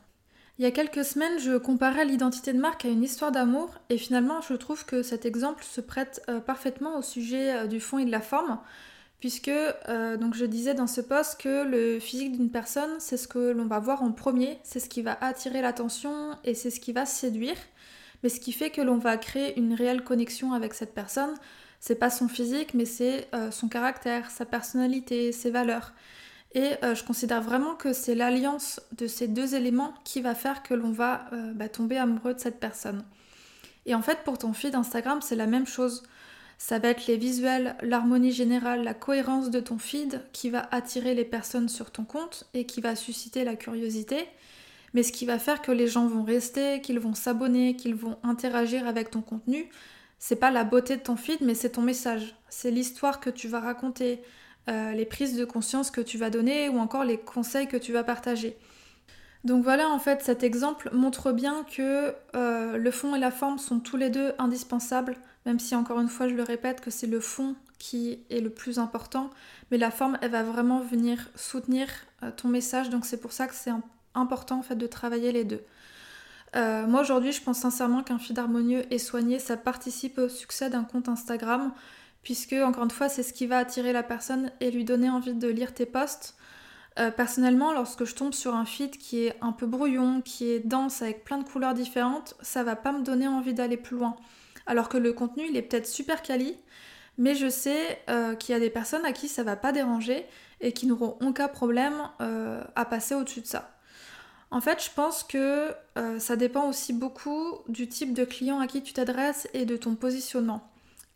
Il 0.60 0.64
y 0.64 0.68
a 0.68 0.72
quelques 0.72 1.06
semaines, 1.06 1.40
je 1.40 1.56
comparais 1.56 2.04
l'identité 2.04 2.52
de 2.52 2.60
marque 2.60 2.84
à 2.84 2.90
une 2.90 3.02
histoire 3.02 3.32
d'amour 3.32 3.70
et 3.90 3.98
finalement, 3.98 4.42
je 4.42 4.56
trouve 4.56 4.86
que 4.86 5.04
cet 5.04 5.26
exemple 5.26 5.64
se 5.64 5.80
prête 5.80 6.22
euh, 6.28 6.42
parfaitement 6.42 6.98
au 6.98 7.02
sujet 7.02 7.56
euh, 7.56 7.68
du 7.68 7.80
fond 7.80 8.00
et 8.00 8.06
de 8.06 8.12
la 8.12 8.22
forme 8.22 8.60
puisque 9.20 9.50
je 9.50 10.46
disais 10.46 10.76
dans 10.76 10.86
ce 10.86 11.02
post 11.02 11.42
que 11.42 11.64
le 11.64 12.00
physique 12.00 12.34
d'une 12.34 12.52
personne, 12.52 13.00
c'est 13.00 13.18
ce 13.18 13.28
que 13.28 13.50
l'on 13.50 13.66
va 13.66 13.80
voir 13.80 14.04
en 14.04 14.12
premier, 14.12 14.60
c'est 14.62 14.80
ce 14.80 14.90
qui 14.90 15.02
va 15.02 15.18
attirer 15.22 15.64
l'attention 15.64 16.38
et 16.44 16.54
c'est 16.54 16.70
ce 16.70 16.80
qui 16.80 16.94
va 16.94 17.08
séduire. 17.08 17.58
Mais 18.24 18.30
ce 18.30 18.40
qui 18.40 18.52
fait 18.52 18.70
que 18.70 18.82
l'on 18.82 18.98
va 18.98 19.18
créer 19.18 19.58
une 19.60 19.74
réelle 19.74 20.04
connexion 20.04 20.54
avec 20.54 20.74
cette 20.74 20.94
personne, 20.94 21.34
c'est 21.80 21.96
pas 21.96 22.10
son 22.10 22.28
physique, 22.28 22.74
mais 22.74 22.86
c'est 22.86 23.30
son 23.52 23.68
caractère, 23.68 24.32
sa 24.32 24.46
personnalité, 24.46 25.32
ses 25.32 25.52
valeurs. 25.52 25.94
Et 26.54 26.74
euh, 26.84 26.96
je 26.96 27.04
considère 27.04 27.42
vraiment 27.42 27.76
que 27.76 27.94
c'est 27.94 28.16
l'alliance 28.16 28.82
de 28.98 29.08
ces 29.08 29.28
deux 29.28 29.56
éléments 29.56 29.94
qui 30.04 30.22
va 30.22 30.34
faire 30.34 30.64
que 30.64 30.74
l'on 30.74 30.92
va 30.92 31.26
euh, 31.34 31.54
bah, 31.54 31.70
tomber 31.70 31.98
amoureux 31.98 32.34
de 32.34 32.40
cette 32.40 32.60
personne. 32.60 33.04
Et 33.86 33.94
en 33.96 34.02
fait, 34.02 34.24
pour 34.24 34.38
ton 34.38 34.54
feed 34.54 34.76
Instagram, 34.76 35.20
c'est 35.22 35.36
la 35.36 35.46
même 35.46 35.68
chose. 35.68 36.04
Ça 36.58 36.80
va 36.80 36.90
être 36.90 37.06
les 37.08 37.18
visuels, 37.18 37.76
l'harmonie 37.82 38.32
générale, 38.32 38.84
la 38.84 38.94
cohérence 38.94 39.52
de 39.52 39.60
ton 39.60 39.78
feed 39.78 40.22
qui 40.34 40.50
va 40.50 40.68
attirer 40.72 41.14
les 41.14 41.26
personnes 41.26 41.70
sur 41.70 41.92
ton 41.92 42.04
compte 42.04 42.48
et 42.54 42.66
qui 42.66 42.82
va 42.82 42.96
susciter 42.96 43.44
la 43.44 43.56
curiosité. 43.56 44.28
Mais 44.98 45.04
ce 45.04 45.12
qui 45.12 45.28
va 45.28 45.38
faire 45.38 45.62
que 45.62 45.72
les 45.72 45.86
gens 45.86 46.08
vont 46.08 46.24
rester, 46.24 46.82
qu'ils 46.82 47.00
vont 47.00 47.14
s'abonner, 47.14 47.76
qu'ils 47.76 47.94
vont 47.94 48.18
interagir 48.24 48.88
avec 48.88 49.12
ton 49.12 49.22
contenu, 49.22 49.70
c'est 50.18 50.38
pas 50.38 50.50
la 50.50 50.64
beauté 50.64 50.98
de 50.98 51.04
ton 51.04 51.16
feed, 51.16 51.38
mais 51.42 51.54
c'est 51.54 51.70
ton 51.70 51.84
message. 51.84 52.36
C'est 52.50 52.72
l'histoire 52.72 53.20
que 53.20 53.30
tu 53.30 53.48
vas 53.48 53.60
raconter, 53.60 54.24
euh, 54.70 54.94
les 54.94 55.06
prises 55.06 55.38
de 55.38 55.46
conscience 55.46 55.92
que 55.92 56.02
tu 56.02 56.18
vas 56.18 56.32
donner 56.32 56.68
ou 56.70 56.80
encore 56.80 57.04
les 57.04 57.20
conseils 57.20 57.68
que 57.68 57.78
tu 57.78 57.94
vas 57.94 58.04
partager. 58.04 58.58
Donc 59.44 59.64
voilà, 59.64 59.88
en 59.88 60.00
fait, 60.00 60.24
cet 60.24 60.42
exemple 60.42 60.90
montre 60.94 61.32
bien 61.32 61.64
que 61.64 62.16
euh, 62.36 62.78
le 62.78 62.90
fond 62.90 63.16
et 63.16 63.20
la 63.20 63.30
forme 63.30 63.60
sont 63.60 63.80
tous 63.80 63.98
les 63.98 64.10
deux 64.10 64.34
indispensables, 64.40 65.16
même 65.46 65.60
si 65.60 65.76
encore 65.76 66.00
une 66.00 66.10
fois 66.10 66.28
je 66.28 66.34
le 66.34 66.42
répète 66.42 66.82
que 66.82 66.90
c'est 66.90 67.06
le 67.06 67.20
fond 67.20 67.56
qui 67.78 68.18
est 68.32 68.42
le 68.42 68.50
plus 68.50 68.80
important, 68.80 69.30
mais 69.70 69.78
la 69.78 69.92
forme, 69.92 70.18
elle 70.24 70.32
va 70.32 70.42
vraiment 70.42 70.80
venir 70.80 71.30
soutenir 71.36 71.88
euh, 72.24 72.32
ton 72.36 72.48
message, 72.48 72.90
donc 72.90 73.06
c'est 73.06 73.22
pour 73.22 73.32
ça 73.32 73.46
que 73.46 73.54
c'est 73.54 73.70
important 74.18 74.60
en 74.60 74.64
fait 74.64 74.76
de 74.76 74.88
travailler 74.88 75.32
les 75.32 75.44
deux. 75.44 75.64
Euh, 76.56 76.88
moi 76.88 77.02
aujourd'hui, 77.02 77.32
je 77.32 77.42
pense 77.42 77.60
sincèrement 77.60 78.04
qu'un 78.04 78.20
feed 78.20 78.38
harmonieux 78.40 78.84
et 78.92 79.00
soigné, 79.00 79.40
ça 79.40 79.58
participe 79.58 80.18
au 80.18 80.30
succès 80.30 80.70
d'un 80.70 80.84
compte 80.84 81.10
Instagram, 81.10 81.74
puisque 82.24 82.54
encore 82.54 82.84
une 82.84 82.92
fois, 82.92 83.10
c'est 83.10 83.24
ce 83.24 83.34
qui 83.34 83.48
va 83.48 83.58
attirer 83.58 83.94
la 83.94 84.04
personne 84.04 84.52
et 84.60 84.72
lui 84.72 84.86
donner 84.86 85.10
envie 85.10 85.34
de 85.34 85.48
lire 85.48 85.74
tes 85.74 85.86
posts. 85.86 86.36
Euh, 87.00 87.12
personnellement, 87.12 87.74
lorsque 87.74 88.06
je 88.06 88.16
tombe 88.16 88.34
sur 88.34 88.56
un 88.56 88.66
feed 88.66 88.98
qui 88.98 89.26
est 89.26 89.36
un 89.42 89.52
peu 89.52 89.68
brouillon, 89.68 90.22
qui 90.22 90.50
est 90.50 90.60
dense 90.60 91.02
avec 91.02 91.24
plein 91.24 91.38
de 91.38 91.44
couleurs 91.44 91.74
différentes, 91.74 92.36
ça 92.42 92.64
va 92.64 92.76
pas 92.76 92.92
me 92.92 93.04
donner 93.04 93.28
envie 93.28 93.54
d'aller 93.54 93.78
plus 93.78 93.98
loin. 93.98 94.16
Alors 94.66 94.90
que 94.90 94.98
le 94.98 95.14
contenu, 95.14 95.46
il 95.50 95.56
est 95.58 95.62
peut-être 95.62 95.86
super 95.86 96.22
quali, 96.24 96.58
mais 97.18 97.36
je 97.36 97.50
sais 97.50 98.02
euh, 98.10 98.36
qu'il 98.36 98.54
y 98.54 98.56
a 98.56 98.60
des 98.60 98.70
personnes 98.70 99.06
à 99.06 99.12
qui 99.12 99.28
ça 99.28 99.44
va 99.44 99.56
pas 99.56 99.72
déranger 99.72 100.26
et 100.60 100.72
qui 100.72 100.88
n'auront 100.88 101.18
aucun 101.22 101.48
problème 101.48 101.94
à 102.20 102.86
passer 102.86 103.14
au-dessus 103.14 103.42
de 103.42 103.46
ça. 103.46 103.77
En 104.50 104.62
fait, 104.62 104.84
je 104.84 104.90
pense 104.96 105.24
que 105.24 105.74
euh, 105.98 106.20
ça 106.20 106.36
dépend 106.36 106.70
aussi 106.70 106.94
beaucoup 106.94 107.58
du 107.68 107.88
type 107.88 108.14
de 108.14 108.24
client 108.24 108.60
à 108.60 108.68
qui 108.68 108.82
tu 108.82 108.94
t'adresses 108.94 109.48
et 109.54 109.66
de 109.66 109.76
ton 109.76 109.96
positionnement. 109.96 110.70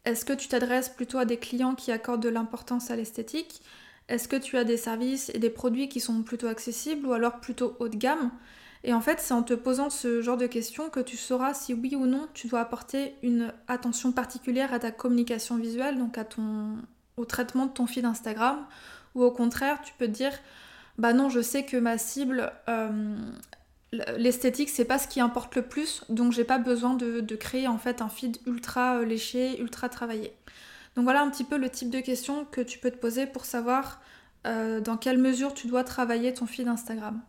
Est-ce 0.04 0.26
que 0.26 0.34
tu 0.34 0.48
t'adresses 0.48 0.90
plutôt 0.90 1.18
à 1.18 1.26
des 1.26 1.38
clients 1.38 1.76
qui 1.76 1.92
accordent 1.92 2.24
de 2.24 2.30
l'importance 2.30 2.92
à 2.92 2.96
l'esthétique? 2.96 3.62
Est-ce 4.10 4.28
que 4.28 4.36
tu 4.36 4.58
as 4.58 4.64
des 4.64 4.78
services 4.78 5.32
et 5.34 5.40
des 5.40 5.50
produits 5.50 5.88
qui 5.88 6.00
sont 6.02 6.24
plutôt 6.24 6.48
accessibles 6.48 7.08
ou 7.08 7.14
alors 7.14 7.40
plutôt 7.40 7.78
haut 7.80 7.88
de 7.88 7.96
gamme? 7.96 8.32
Et 8.84 8.94
en 8.94 9.02
fait, 9.02 9.20
c'est 9.20 9.34
en 9.34 9.44
te 9.44 9.54
posant 9.54 9.90
ce 9.90 10.22
genre 10.22 10.38
de 10.38 10.48
questions 10.48 10.90
que 10.90 11.00
tu 11.00 11.16
sauras 11.16 11.54
si 11.54 11.74
oui 11.74 11.96
ou 11.96 12.08
non 12.08 12.28
tu 12.34 12.48
dois 12.48 12.62
apporter 12.62 13.16
une 13.22 13.54
attention 13.68 14.12
particulière 14.12 14.74
à 14.74 14.80
ta 14.80 14.92
communication 14.92 15.56
visuelle, 15.56 16.00
donc 16.00 16.18
au 17.16 17.26
traitement 17.26 17.68
de 17.68 17.72
ton 17.72 17.86
feed 17.86 18.06
Instagram, 18.06 18.66
ou 19.14 19.24
au 19.24 19.32
contraire, 19.32 19.80
tu 19.84 19.94
peux 19.98 20.08
te 20.08 20.12
dire 20.12 20.34
bah 21.02 21.14
non, 21.14 21.30
je 21.30 21.42
sais 21.42 21.66
que 21.66 21.78
ma 21.78 21.98
cible, 21.98 22.54
euh, 22.70 23.16
l'esthétique, 24.18 24.70
c'est 24.70 24.86
pas 24.86 25.00
ce 25.00 25.08
qui 25.08 25.20
importe 25.20 25.56
le 25.56 25.64
plus, 25.64 26.04
donc 26.10 26.32
j'ai 26.32 26.44
pas 26.44 26.60
besoin 26.60 26.94
de, 26.94 27.36
créer 27.36 27.68
en 27.68 27.80
fait 27.80 28.04
un 28.04 28.08
feed 28.08 28.38
ultra 28.46 28.98
euh, 28.98 29.04
léché, 29.04 29.60
ultra 29.60 29.90
travaillé. 29.90 30.32
Donc 30.96 31.06
voilà 31.06 31.24
un 31.24 31.32
petit 31.32 31.44
peu 31.44 31.58
le 31.58 31.72
type 31.72 31.90
de 31.90 32.02
questions 32.02 32.46
que 32.46 32.62
tu 32.62 32.78
peux 32.78 32.92
te 32.92 32.98
poser 32.98 33.26
pour 33.26 33.46
savoir 33.46 34.00
euh, 34.46 34.80
dans 34.80 34.96
quelle 34.96 35.18
mesure 35.18 35.56
tu 35.56 35.66
dois 35.66 35.84
travailler 35.84 36.36
ton 36.36 36.46
feed 36.46 36.68
Instagram. 36.68 37.20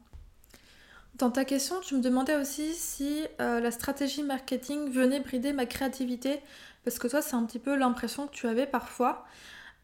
Dans 1.14 1.30
ta 1.30 1.46
question, 1.46 1.80
tu 1.80 1.94
me 1.94 2.02
demandais 2.02 2.36
aussi 2.36 2.74
si 2.74 3.24
la 3.38 3.70
stratégie 3.70 4.22
marketing 4.22 4.90
venait 4.90 5.20
brider 5.20 5.54
ma 5.54 5.66
créativité, 5.66 6.40
parce 6.84 6.98
que 6.98 7.06
toi, 7.06 7.22
c'est 7.22 7.36
un 7.36 7.44
petit 7.44 7.58
peu 7.58 7.76
l'impression 7.76 8.26
que 8.26 8.32
tu 8.32 8.46
avais 8.48 8.66
parfois. 8.66 9.24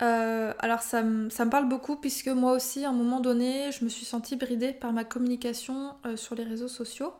Euh, 0.00 0.52
alors 0.60 0.82
ça, 0.82 1.02
me 1.02 1.50
parle 1.50 1.68
beaucoup 1.68 1.96
puisque 1.96 2.28
moi 2.28 2.52
aussi 2.52 2.84
à 2.84 2.90
un 2.90 2.92
moment 2.92 3.18
donné 3.18 3.72
je 3.72 3.84
me 3.84 3.88
suis 3.88 4.04
sentie 4.04 4.36
bridée 4.36 4.72
par 4.72 4.92
ma 4.92 5.02
communication 5.04 5.94
euh, 6.06 6.16
sur 6.16 6.34
les 6.34 6.44
réseaux 6.44 6.68
sociaux. 6.68 7.12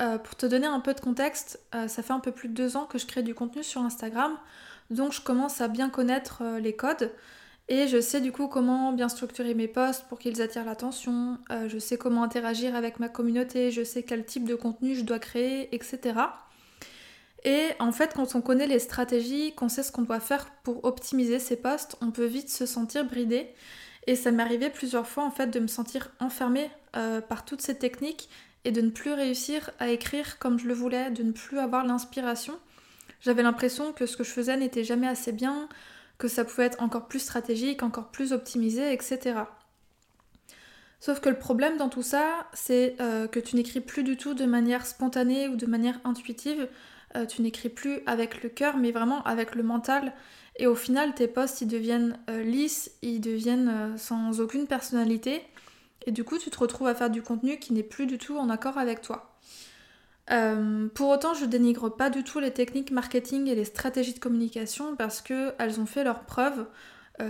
Euh, 0.00 0.16
pour 0.16 0.34
te 0.34 0.46
donner 0.46 0.66
un 0.66 0.80
peu 0.80 0.94
de 0.94 1.00
contexte, 1.00 1.60
ça 1.72 2.02
fait 2.02 2.12
un 2.12 2.20
peu 2.20 2.32
plus 2.32 2.48
de 2.48 2.54
deux 2.54 2.76
ans 2.76 2.86
que 2.86 2.96
je 2.96 3.04
crée 3.04 3.22
du 3.22 3.34
contenu 3.34 3.62
sur 3.62 3.82
Instagram, 3.82 4.34
donc 4.88 5.12
je 5.12 5.20
commence 5.20 5.60
à 5.60 5.68
bien 5.68 5.90
connaître 5.90 6.42
les 6.58 6.74
codes 6.74 7.12
et 7.68 7.86
je 7.86 8.00
sais 8.00 8.22
du 8.22 8.32
coup 8.32 8.48
comment 8.48 8.92
bien 8.92 9.10
structurer 9.10 9.52
mes 9.52 9.68
posts 9.68 10.04
pour 10.08 10.18
qu'ils 10.18 10.40
attirent 10.40 10.64
l'attention, 10.64 11.38
je 11.68 11.78
sais 11.78 11.98
comment 11.98 12.22
interagir 12.22 12.76
avec 12.76 12.98
ma 12.98 13.10
communauté, 13.10 13.70
je 13.72 13.84
sais 13.84 14.02
quel 14.02 14.24
type 14.24 14.48
de 14.48 14.54
contenu 14.54 14.94
je 14.94 15.02
dois 15.04 15.18
créer, 15.18 15.74
etc. 15.74 16.14
Et 17.44 17.68
en 17.78 17.92
fait, 17.92 18.12
quand 18.14 18.34
on 18.34 18.42
connaît 18.42 18.66
les 18.66 18.78
stratégies, 18.78 19.54
qu'on 19.54 19.68
sait 19.68 19.82
ce 19.82 19.92
qu'on 19.92 20.02
doit 20.02 20.20
faire 20.20 20.50
pour 20.62 20.84
optimiser 20.84 21.38
ses 21.38 21.56
postes, 21.56 21.96
on 22.00 22.10
peut 22.10 22.26
vite 22.26 22.50
se 22.50 22.66
sentir 22.66 23.04
bridé. 23.04 23.48
Et 24.06 24.16
ça 24.16 24.30
m'est 24.30 24.42
arrivé 24.42 24.70
plusieurs 24.70 25.06
fois 25.06 25.24
en 25.24 25.30
fait 25.30 25.48
de 25.48 25.60
me 25.60 25.66
sentir 25.66 26.10
enfermée 26.20 26.70
euh, 26.96 27.20
par 27.20 27.44
toutes 27.44 27.62
ces 27.62 27.78
techniques 27.78 28.28
et 28.64 28.72
de 28.72 28.80
ne 28.80 28.90
plus 28.90 29.12
réussir 29.12 29.70
à 29.78 29.88
écrire 29.88 30.38
comme 30.38 30.58
je 30.58 30.66
le 30.66 30.74
voulais, 30.74 31.10
de 31.10 31.22
ne 31.22 31.32
plus 31.32 31.58
avoir 31.58 31.84
l'inspiration. 31.86 32.58
J'avais 33.20 33.42
l'impression 33.42 33.92
que 33.92 34.06
ce 34.06 34.16
que 34.16 34.24
je 34.24 34.30
faisais 34.30 34.56
n'était 34.56 34.84
jamais 34.84 35.08
assez 35.08 35.32
bien, 35.32 35.68
que 36.18 36.28
ça 36.28 36.44
pouvait 36.44 36.64
être 36.64 36.82
encore 36.82 37.08
plus 37.08 37.20
stratégique, 37.20 37.82
encore 37.82 38.10
plus 38.10 38.32
optimisé, 38.32 38.92
etc. 38.92 39.40
Sauf 41.00 41.20
que 41.20 41.30
le 41.30 41.38
problème 41.38 41.78
dans 41.78 41.88
tout 41.88 42.02
ça, 42.02 42.46
c'est 42.52 42.96
euh, 43.00 43.26
que 43.26 43.40
tu 43.40 43.56
n'écris 43.56 43.80
plus 43.80 44.02
du 44.02 44.18
tout 44.18 44.34
de 44.34 44.44
manière 44.44 44.84
spontanée 44.84 45.48
ou 45.48 45.56
de 45.56 45.66
manière 45.66 45.98
intuitive, 46.04 46.68
euh, 47.16 47.26
tu 47.26 47.42
n'écris 47.42 47.68
plus 47.68 48.00
avec 48.06 48.42
le 48.42 48.48
cœur, 48.48 48.76
mais 48.76 48.92
vraiment 48.92 49.22
avec 49.24 49.54
le 49.54 49.62
mental. 49.62 50.12
Et 50.56 50.66
au 50.66 50.74
final, 50.74 51.14
tes 51.14 51.26
posts, 51.26 51.60
ils 51.60 51.68
deviennent 51.68 52.18
euh, 52.28 52.42
lisses, 52.42 52.92
ils 53.02 53.20
deviennent 53.20 53.68
euh, 53.68 53.96
sans 53.96 54.40
aucune 54.40 54.66
personnalité. 54.66 55.42
Et 56.06 56.12
du 56.12 56.24
coup, 56.24 56.38
tu 56.38 56.50
te 56.50 56.58
retrouves 56.58 56.88
à 56.88 56.94
faire 56.94 57.10
du 57.10 57.22
contenu 57.22 57.58
qui 57.58 57.72
n'est 57.72 57.82
plus 57.82 58.06
du 58.06 58.18
tout 58.18 58.36
en 58.36 58.48
accord 58.48 58.78
avec 58.78 59.02
toi. 59.02 59.36
pour 60.94 61.08
autant, 61.08 61.34
je 61.34 61.44
dénigre 61.44 61.88
pas 61.90 62.08
du 62.08 62.22
tout 62.24 62.38
les 62.40 62.52
techniques 62.52 62.92
marketing 62.92 63.48
et 63.48 63.54
les 63.54 63.64
stratégies 63.64 64.14
de 64.14 64.20
communication 64.20 64.96
parce 64.96 65.20
qu'elles 65.20 65.80
ont 65.80 65.86
fait 65.86 66.04
leurs 66.04 66.24
preuves. 66.24 66.66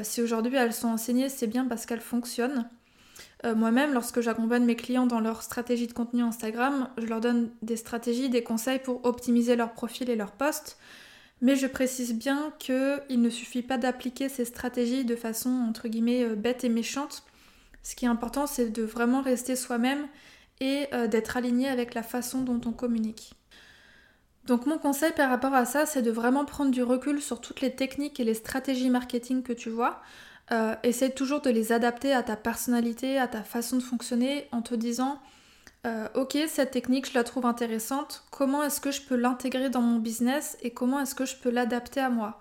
si 0.02 0.22
aujourd'hui 0.22 0.56
elles 0.56 0.72
sont 0.74 0.88
enseignées, 0.88 1.28
c'est 1.28 1.48
bien 1.48 1.64
parce 1.66 1.86
qu'elles 1.86 2.00
fonctionnent. 2.00 2.68
Euh, 3.44 3.54
moi-même, 3.54 3.94
lorsque 3.94 4.20
j'accompagne 4.20 4.64
mes 4.64 4.76
clients 4.76 5.06
dans 5.06 5.20
leur 5.20 5.42
stratégie 5.42 5.86
de 5.86 5.92
contenu 5.92 6.22
Instagram, 6.22 6.88
je 6.98 7.06
leur 7.06 7.20
donne 7.20 7.50
des 7.62 7.76
stratégies, 7.76 8.28
des 8.28 8.42
conseils 8.42 8.78
pour 8.78 9.04
optimiser 9.04 9.56
leur 9.56 9.72
profil 9.72 10.10
et 10.10 10.16
leur 10.16 10.32
posts. 10.32 10.78
Mais 11.40 11.56
je 11.56 11.66
précise 11.66 12.14
bien 12.14 12.52
qu'il 12.58 13.22
ne 13.22 13.30
suffit 13.30 13.62
pas 13.62 13.78
d'appliquer 13.78 14.28
ces 14.28 14.44
stratégies 14.44 15.06
de 15.06 15.16
façon 15.16 15.48
entre 15.48 15.88
guillemets 15.88 16.24
euh, 16.24 16.34
bête 16.34 16.64
et 16.64 16.68
méchante. 16.68 17.22
Ce 17.82 17.94
qui 17.94 18.04
est 18.04 18.08
important, 18.08 18.46
c'est 18.46 18.68
de 18.68 18.82
vraiment 18.82 19.22
rester 19.22 19.56
soi-même 19.56 20.06
et 20.60 20.86
euh, 20.92 21.06
d'être 21.06 21.38
aligné 21.38 21.68
avec 21.68 21.94
la 21.94 22.02
façon 22.02 22.42
dont 22.42 22.60
on 22.66 22.72
communique. 22.72 23.32
Donc 24.44 24.66
mon 24.66 24.78
conseil 24.78 25.12
par 25.12 25.30
rapport 25.30 25.54
à 25.54 25.64
ça, 25.64 25.86
c'est 25.86 26.02
de 26.02 26.10
vraiment 26.10 26.44
prendre 26.44 26.70
du 26.70 26.82
recul 26.82 27.22
sur 27.22 27.40
toutes 27.40 27.62
les 27.62 27.74
techniques 27.74 28.20
et 28.20 28.24
les 28.24 28.34
stratégies 28.34 28.90
marketing 28.90 29.42
que 29.42 29.52
tu 29.54 29.70
vois. 29.70 30.02
Euh, 30.52 30.74
essaye 30.82 31.14
toujours 31.14 31.40
de 31.40 31.50
les 31.50 31.70
adapter 31.70 32.12
à 32.12 32.24
ta 32.24 32.34
personnalité, 32.34 33.18
à 33.18 33.28
ta 33.28 33.44
façon 33.44 33.76
de 33.76 33.82
fonctionner 33.82 34.48
en 34.50 34.62
te 34.62 34.74
disant 34.74 35.20
euh, 35.86 36.08
ok 36.14 36.36
cette 36.48 36.72
technique 36.72 37.08
je 37.08 37.14
la 37.14 37.22
trouve 37.22 37.46
intéressante, 37.46 38.24
comment 38.32 38.64
est-ce 38.64 38.80
que 38.80 38.90
je 38.90 39.00
peux 39.00 39.14
l'intégrer 39.14 39.70
dans 39.70 39.80
mon 39.80 39.98
business 39.98 40.58
et 40.62 40.70
comment 40.70 41.00
est-ce 41.00 41.14
que 41.14 41.24
je 41.24 41.36
peux 41.36 41.50
l'adapter 41.50 42.00
à 42.00 42.10
moi? 42.10 42.40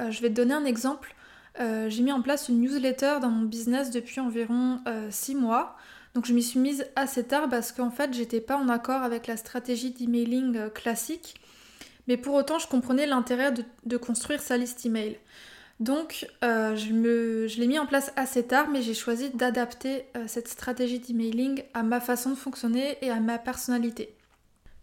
Euh, 0.00 0.10
je 0.10 0.20
vais 0.22 0.28
te 0.28 0.34
donner 0.34 0.54
un 0.54 0.64
exemple. 0.64 1.14
j'ai 1.58 2.02
mis 2.02 2.12
en 2.12 2.20
place 2.20 2.48
une 2.48 2.60
newsletter 2.60 3.18
dans 3.22 3.30
mon 3.30 3.44
business 3.46 3.90
depuis 3.90 4.20
environ 4.20 4.80
6 5.10 5.36
mois. 5.36 5.76
Donc 6.14 6.26
je 6.26 6.34
m'y 6.34 6.42
suis 6.42 6.58
mise 6.58 6.86
assez 6.96 7.24
tard 7.24 7.48
parce 7.48 7.72
qu'en 7.72 7.90
fait 7.90 8.12
j'étais 8.12 8.40
pas 8.40 8.56
en 8.56 8.68
accord 8.68 9.02
avec 9.02 9.26
la 9.26 9.36
stratégie 9.36 9.92
d'emailing 9.92 10.68
classique. 10.70 11.40
Mais 12.08 12.16
pour 12.16 12.34
autant 12.34 12.58
je 12.58 12.66
comprenais 12.66 13.06
l'intérêt 13.06 13.52
de, 13.52 13.64
de 13.84 13.96
construire 13.96 14.40
sa 14.40 14.56
liste 14.58 14.84
email. 14.84 15.18
Donc 15.78 16.26
euh, 16.42 16.74
je, 16.74 17.60
l'ai 17.60 17.66
mis 17.66 17.78
en 17.78 17.86
place 17.86 18.12
assez 18.16 18.46
tard, 18.46 18.68
mais 18.70 18.80
j'ai 18.80 18.94
choisi 18.94 19.30
d'adapter 19.30 20.06
euh, 20.16 20.24
cette 20.26 20.48
stratégie 20.48 21.00
d'emailing 21.00 21.62
à 21.74 21.82
ma 21.82 22.00
façon 22.00 22.30
de 22.30 22.34
fonctionner 22.34 22.96
et 23.02 23.10
à 23.10 23.20
ma 23.20 23.38
personnalité. 23.38 24.14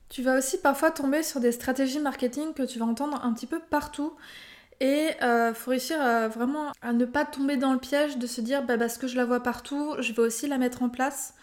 Tu 0.10 0.22
vas 0.22 0.38
aussi 0.38 0.60
parfois 0.60 0.92
tomber 0.92 1.24
sur 1.24 1.40
des 1.40 1.52
stratégies 1.52 2.00
marketing 2.00 2.54
que 2.54 2.62
tu 2.62 2.78
vas 2.78 2.86
entendre 2.86 3.20
un 3.24 3.34
petit 3.34 3.48
peu 3.48 3.60
partout. 3.60 4.14
Et 4.80 5.10
il 5.20 5.24
euh, 5.24 5.54
faut 5.56 5.72
réussir 5.72 5.98
vraiment 6.30 6.72
à 6.82 6.94
ne 6.94 7.06
pas 7.06 7.26
tomber 7.26 7.58
dans 7.58 7.74
le 7.74 7.80
piège 7.80 8.18
de 8.18 8.28
se 8.28 8.42
dire 8.42 8.64
bah, 8.64 8.78
parce 8.78 9.00
que 9.00 9.08
je 9.08 9.16
la 9.16 9.26
vois 9.26 9.42
partout, 9.42 9.96
je 10.00 10.14
vais 10.14 10.22
aussi 10.22 10.48
la 10.48 10.60
mettre 10.60 10.84
en 10.84 10.90
place. 10.90 11.34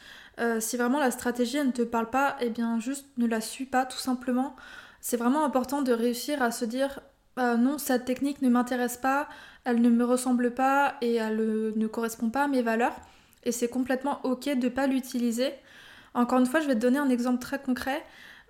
si 0.60 0.76
vraiment 0.76 1.00
la 1.00 1.10
stratégie 1.10 1.58
ne 1.58 1.72
te 1.72 1.82
parle 1.82 2.10
pas, 2.10 2.36
eh 2.40 2.50
bien 2.50 2.78
juste 2.78 3.06
ne 3.16 3.26
la 3.26 3.40
suis 3.40 3.66
pas 3.66 3.84
tout 3.84 3.98
simplement. 3.98 4.54
C'est 5.00 5.16
vraiment 5.16 5.44
important 5.44 5.82
de 5.82 5.92
réussir 5.92 6.42
à 6.42 6.50
se 6.50 6.64
dire 6.64 7.00
euh, 7.40 7.56
non, 7.56 7.78
cette 7.78 8.04
technique 8.04 8.42
ne 8.42 8.50
m'intéresse 8.50 8.98
pas, 8.98 9.28
elle 9.64 9.80
ne 9.80 9.88
me 9.88 10.04
ressemble 10.04 10.52
pas 10.52 10.94
et 11.00 11.14
elle 11.14 11.72
ne 11.74 11.86
correspond 11.86 12.30
pas 12.30 12.44
à 12.44 12.48
mes 12.48 12.62
valeurs. 12.62 12.94
Et 13.44 13.52
c'est 13.52 13.68
complètement 13.68 14.20
ok 14.24 14.44
de 14.44 14.64
ne 14.64 14.68
pas 14.68 14.86
l'utiliser. 14.86 15.52
Encore 16.12 16.38
une 16.38 16.46
fois, 16.46 16.60
je 16.60 16.66
vais 16.66 16.74
te 16.74 16.80
donner 16.80 16.98
un 16.98 17.08
exemple 17.08 17.40
très 17.40 17.58
concret. 17.58 18.04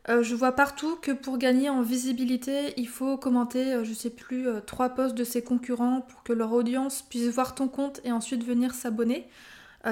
Euh, 0.09 0.23
je 0.23 0.35
vois 0.35 0.53
partout 0.53 0.97
que 0.97 1.13
pour 1.13 1.39
gagner 1.39 1.71
en 1.71 1.83
visibilité, 1.83 2.73
il 2.77 2.89
faut 2.89 3.17
commenter, 3.17 3.75
euh, 3.75 3.85
je 3.85 3.93
sais 3.93 4.11
plus, 4.11 4.49
trois 4.67 4.89
posts 4.91 5.15
de 5.15 5.25
ses 5.25 5.43
concurrents 5.43 6.01
pour 6.01 6.23
que 6.25 6.33
leur 6.33 6.53
audience 6.53 7.03
puisse 7.03 7.29
voir 7.29 7.55
ton 7.55 7.69
compte 7.69 8.01
et 8.05 8.11
ensuite 8.11 8.45
venir 8.45 8.75
s'abonner. 8.75 9.29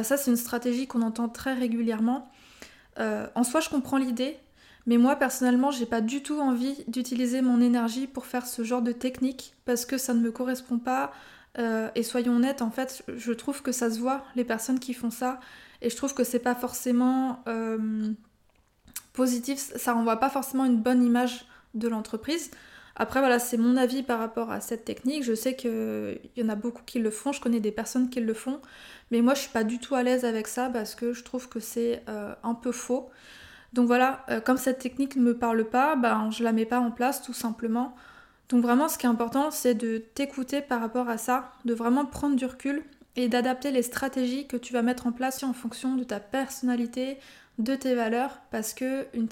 ça, 0.03 0.17
c'est 0.17 0.31
une 0.31 0.37
stratégie 0.37 0.87
qu'on 0.87 1.03
entend 1.03 1.29
très 1.29 1.55
régulièrement. 1.55 2.31
en 2.99 3.45
soi, 3.45 3.61
je 3.61 3.69
comprends 3.71 3.97
l'idée, 3.99 4.39
Mais 4.89 4.97
moi 4.97 5.17
personnellement, 5.17 5.71
j'ai 5.71 5.85
pas 5.85 6.01
du 6.01 6.23
tout 6.23 6.41
envie 6.41 6.83
d'utiliser 6.89 7.43
mon 7.43 7.61
énergie 7.61 8.07
pour 8.07 8.25
faire 8.25 8.47
ce 8.47 8.65
genre 8.65 8.81
de 8.81 8.93
technique 8.93 9.55
parce 9.67 9.85
que 9.85 9.99
ça 9.99 10.15
ne 10.15 10.21
me 10.21 10.33
correspond 10.33 10.79
pas. 10.79 11.13
Euh, 11.59 11.91
et 11.95 12.03
soyons 12.03 12.37
honnêtes, 12.37 12.63
en 12.63 12.71
fait, 12.71 13.03
je 13.15 13.33
trouve 13.33 13.61
que 13.63 13.71
ça 13.71 13.91
se 13.91 13.99
voit 14.01 14.25
les 14.35 14.45
personnes 14.45 14.81
qui 14.81 14.95
font 14.95 15.11
ça 15.11 15.41
et 15.83 15.91
je 15.91 15.97
trouve 15.97 16.15
que 16.15 16.25
c'est 16.25 16.39
pas 16.39 16.55
forcément 16.55 17.43
euh, 17.49 18.09
positif, 19.13 19.59
ça 19.59 19.93
renvoie 19.93 20.17
pas 20.17 20.31
forcément 20.31 20.65
une 20.65 20.79
bonne 20.79 21.05
image 21.05 21.45
de 21.75 21.87
l'entreprise. 21.87 22.51
Après, 22.97 23.21
voilà, 23.21 23.39
c'est 23.39 23.59
mon 23.59 23.77
avis 23.77 24.03
par 24.03 24.19
rapport 24.19 24.51
à 24.51 24.63
cette 24.63 24.87
technique. 24.87 25.23
Je 25.23 25.35
sais 25.35 25.55
qu'il 25.55 26.19
y 26.37 26.43
en 26.43 26.49
a 26.49 26.55
beaucoup 26.55 26.83
qui 26.87 26.99
le 26.99 27.11
font, 27.11 27.33
je 27.33 27.43
connais 27.43 27.61
des 27.61 27.73
personnes 27.73 28.09
qui 28.09 28.21
le 28.21 28.33
font, 28.35 28.61
mais 29.11 29.21
moi 29.21 29.35
je 29.35 29.41
suis 29.41 29.51
pas 29.51 29.65
du 29.65 29.79
tout 29.81 29.95
à 29.95 30.03
l'aise 30.03 30.25
avec 30.25 30.49
ça 30.49 30.71
parce 30.71 30.95
que 30.95 31.13
je 31.13 31.23
trouve 31.25 31.49
que 31.51 31.61
c'est 31.61 32.03
euh, 32.09 32.35
un 32.43 32.55
peu 32.55 32.73
faux. 32.73 33.11
Donc 33.73 33.87
voilà, 33.87 34.25
euh, 34.31 34.41
comme 34.41 34.57
cette 34.57 34.79
technique 34.79 35.17
ne 35.17 35.23
me 35.23 35.37
parle 35.37 35.65
pas, 35.65 35.97
ben, 35.97 36.31
je 36.31 36.43
la 36.43 36.53
mets 36.53 36.65
pas 36.65 36.81
en 36.81 36.91
place 36.91 37.23
tout 37.23 37.35
simplement. 37.35 37.95
Donc 38.49 38.63
vraiment, 38.63 38.89
ce 38.89 38.97
qui 38.97 39.07
est 39.07 39.11
important, 39.11 39.51
c'est 39.51 39.75
de 39.75 39.99
t'écouter 39.99 40.63
par 40.63 40.81
rapport 40.81 41.09
à 41.09 41.19
ça, 41.19 41.53
de 41.65 41.75
vraiment 41.75 42.07
prendre 42.07 42.37
du 42.37 42.47
recul 42.47 42.83
et 43.17 43.29
d'adapter 43.29 43.71
les 43.71 43.83
stratégies 43.83 44.47
que 44.47 44.57
tu 44.57 44.73
vas 44.73 44.83
mettre 44.83 45.07
en 45.07 45.13
place 45.13 45.43
en 45.43 45.53
fonction 45.53 45.97
de 45.97 46.05
ta 46.05 46.21
personnalité, 46.21 47.19
de 47.59 47.75
tes 47.75 47.95
valeurs, 47.95 48.41
parce 48.51 48.73
que 48.73 49.07
une, 49.13 49.29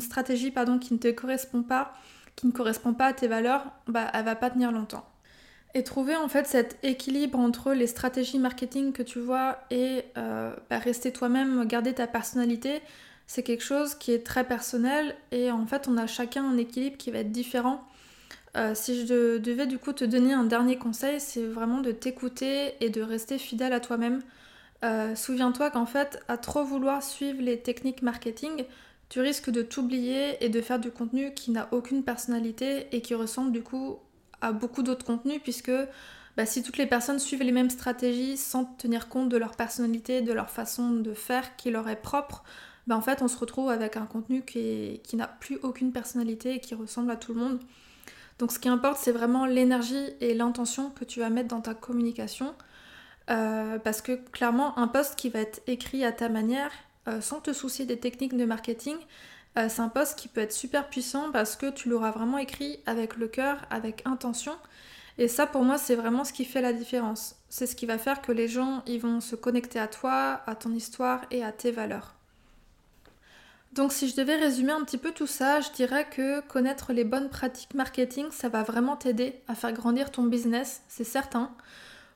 stratégie 0.00 0.52
qui 0.80 0.94
ne 0.94 0.98
te 0.98 1.10
correspond 1.10 1.62
pas, 1.62 1.94
qui 2.36 2.46
ne 2.46 2.52
correspond 2.52 2.92
pas 2.92 3.06
à 3.06 3.12
tes 3.12 3.28
valeurs, 3.28 3.64
bah, 3.88 4.10
elle 4.12 4.24
va 4.24 4.36
pas 4.36 4.50
tenir 4.50 4.70
longtemps. 4.70 5.06
Et 5.74 5.82
trouver 5.82 6.14
en 6.14 6.28
fait 6.28 6.46
cet 6.46 6.78
équilibre 6.82 7.38
entre 7.38 7.72
les 7.72 7.86
stratégies 7.86 8.38
marketing 8.38 8.92
que 8.92 9.02
tu 9.02 9.18
vois 9.18 9.58
et 9.70 10.04
euh, 10.18 10.54
bah, 10.68 10.78
rester 10.78 11.12
toi-même, 11.12 11.64
garder 11.64 11.94
ta 11.94 12.06
personnalité, 12.06 12.82
c'est 13.32 13.42
quelque 13.42 13.64
chose 13.64 13.94
qui 13.94 14.12
est 14.12 14.26
très 14.26 14.44
personnel 14.44 15.16
et 15.30 15.50
en 15.50 15.64
fait 15.64 15.88
on 15.88 15.96
a 15.96 16.06
chacun 16.06 16.44
un 16.44 16.58
équilibre 16.58 16.98
qui 16.98 17.10
va 17.10 17.20
être 17.20 17.32
différent. 17.32 17.82
Euh, 18.58 18.74
si 18.74 19.06
je 19.06 19.38
devais 19.38 19.66
du 19.66 19.78
coup 19.78 19.94
te 19.94 20.04
donner 20.04 20.34
un 20.34 20.44
dernier 20.44 20.76
conseil, 20.76 21.18
c'est 21.18 21.46
vraiment 21.46 21.80
de 21.80 21.92
t'écouter 21.92 22.74
et 22.84 22.90
de 22.90 23.00
rester 23.00 23.38
fidèle 23.38 23.72
à 23.72 23.80
toi-même. 23.80 24.20
Euh, 24.84 25.14
souviens-toi 25.14 25.70
qu'en 25.70 25.86
fait, 25.86 26.22
à 26.28 26.36
trop 26.36 26.62
vouloir 26.62 27.02
suivre 27.02 27.40
les 27.40 27.58
techniques 27.58 28.02
marketing, 28.02 28.66
tu 29.08 29.20
risques 29.20 29.48
de 29.48 29.62
t'oublier 29.62 30.44
et 30.44 30.50
de 30.50 30.60
faire 30.60 30.78
du 30.78 30.90
contenu 30.90 31.32
qui 31.32 31.52
n'a 31.52 31.68
aucune 31.72 32.04
personnalité 32.04 32.94
et 32.94 33.00
qui 33.00 33.14
ressemble 33.14 33.50
du 33.50 33.62
coup 33.62 33.96
à 34.42 34.52
beaucoup 34.52 34.82
d'autres 34.82 35.06
contenus 35.06 35.40
puisque 35.42 35.72
bah, 36.36 36.44
si 36.44 36.62
toutes 36.62 36.76
les 36.76 36.86
personnes 36.86 37.18
suivent 37.18 37.42
les 37.42 37.52
mêmes 37.52 37.70
stratégies 37.70 38.36
sans 38.36 38.66
tenir 38.66 39.08
compte 39.08 39.30
de 39.30 39.38
leur 39.38 39.56
personnalité, 39.56 40.20
de 40.20 40.34
leur 40.34 40.50
façon 40.50 40.90
de 40.90 41.14
faire 41.14 41.56
qui 41.56 41.70
leur 41.70 41.88
est 41.88 41.96
propre, 41.96 42.44
bah, 42.86 42.96
en 42.96 43.00
fait 43.00 43.22
on 43.22 43.28
se 43.28 43.36
retrouve 43.36 43.70
avec 43.70 43.96
un 43.96 44.06
contenu 44.06 44.42
qui, 44.44 45.00
n'a 45.14 45.28
plus 45.28 45.58
aucune 45.62 45.92
personnalité 45.92 46.54
et 46.54 46.60
qui 46.60 46.74
ressemble 46.74 47.10
à 47.10 47.16
tout 47.16 47.34
le 47.34 47.40
monde. 47.40 47.60
Donc 48.38 48.52
ce 48.52 48.58
qui 48.58 48.68
importe 48.68 48.98
c'est 48.98 49.12
vraiment 49.12 49.46
l'énergie 49.46 50.10
et 50.20 50.34
l'intention 50.34 50.90
que 50.90 51.04
tu 51.04 51.20
vas 51.20 51.30
mettre 51.30 51.48
dans 51.48 51.60
ta 51.60 51.74
communication. 51.74 52.54
Euh, 53.30 53.78
parce 53.78 54.02
que 54.02 54.12
clairement 54.32 54.76
un 54.78 54.88
post 54.88 55.14
qui 55.16 55.28
va 55.28 55.38
être 55.38 55.62
écrit 55.68 56.04
à 56.04 56.10
ta 56.10 56.28
manière, 56.28 56.72
euh, 57.08 57.20
sans 57.20 57.40
te 57.40 57.52
soucier 57.52 57.86
des 57.86 57.98
techniques 57.98 58.36
de 58.36 58.44
marketing, 58.44 58.96
euh, 59.58 59.68
c'est 59.68 59.80
un 59.80 59.88
post 59.88 60.18
qui 60.18 60.28
peut 60.28 60.40
être 60.40 60.52
super 60.52 60.88
puissant 60.88 61.30
parce 61.30 61.56
que 61.56 61.70
tu 61.70 61.88
l'auras 61.88 62.10
vraiment 62.10 62.38
écrit 62.38 62.80
avec 62.86 63.16
le 63.16 63.28
cœur, 63.28 63.58
avec 63.70 64.02
intention. 64.06 64.56
Et 65.18 65.28
ça, 65.28 65.46
pour 65.46 65.62
moi, 65.62 65.76
c'est 65.78 65.94
vraiment 65.94 66.24
ce 66.24 66.32
qui 66.32 66.44
fait 66.44 66.62
la 66.62 66.72
différence. 66.72 67.36
C'est 67.50 67.66
ce 67.66 67.76
qui 67.76 67.84
va 67.84 67.98
faire 67.98 68.22
que 68.22 68.32
les 68.32 68.48
gens, 68.48 68.82
ils 68.86 69.00
vont 69.00 69.20
se 69.20 69.36
connecter 69.36 69.78
à 69.78 69.88
toi, 69.88 70.40
à 70.46 70.54
ton 70.54 70.72
histoire 70.72 71.20
et 71.30 71.44
à 71.44 71.52
tes 71.52 71.70
valeurs. 71.70 72.14
Donc 73.72 73.94
si 73.94 74.06
je 74.06 74.16
devais 74.16 74.36
résumer 74.36 74.72
un 74.72 74.84
petit 74.84 74.98
peu 74.98 75.12
tout 75.12 75.26
ça, 75.26 75.62
je 75.62 75.70
dirais 75.70 76.06
que 76.10 76.40
connaître 76.42 76.92
les 76.92 77.04
bonnes 77.04 77.30
pratiques 77.30 77.72
marketing, 77.72 78.26
ça 78.30 78.50
va 78.50 78.62
vraiment 78.62 78.96
t'aider 78.96 79.40
à 79.48 79.54
faire 79.54 79.72
grandir 79.72 80.10
ton 80.10 80.24
business, 80.24 80.82
c'est 80.88 81.04
certain. 81.04 81.50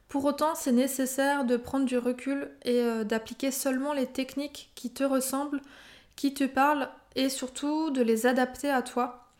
Pour 0.08 0.26
autant, 0.26 0.54
c'est 0.54 0.72
nécessaire 0.72 1.46
de 1.46 1.56
prendre 1.56 1.86
du 1.86 1.96
recul 1.96 2.50
et 2.64 2.82
euh, 2.82 3.04
d'appliquer 3.04 3.50
seulement 3.50 3.94
les 3.94 4.06
techniques 4.06 4.70
qui 4.74 4.90
te 4.90 5.02
ressemblent, 5.02 5.62
qui 6.14 6.34
te 6.34 6.44
parlent 6.44 6.90
et 7.16 7.30
surtout 7.30 7.90
de 7.90 8.02
les 8.02 8.26
adapter 8.26 8.70
à 8.70 8.82
toi. 8.82 9.30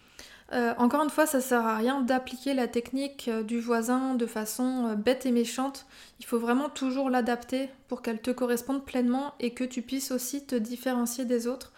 Euh, 0.53 0.73
encore 0.79 1.03
une 1.03 1.11
fois, 1.11 1.27
ça 1.27 1.43
sert 1.43 1.67
à 1.67 1.77
rien 1.77 2.01
d'appliquer 2.01 2.55
la 2.55 2.67
technique 2.67 3.29
euh, 3.29 3.43
du 3.43 3.61
voisin 3.61 4.15
de 4.15 4.27
façon 4.27 4.95
bête 4.95 5.27
et 5.27 5.33
méchante. 5.33 5.85
Il 6.19 6.25
faut 6.25 6.39
vraiment 6.39 6.71
toujours 6.71 7.11
l'adapter 7.11 7.69
pour 7.89 8.01
qu'elle 8.01 8.23
te 8.23 8.31
corresponde 8.31 8.87
pleinement 8.87 9.35
et 9.39 9.53
que 9.53 9.65
tu 9.65 9.83
puisses 9.83 10.13
aussi 10.13 10.47
te 10.47 10.55
différencier 10.55 11.27
des 11.27 11.47
autres. 11.47 11.73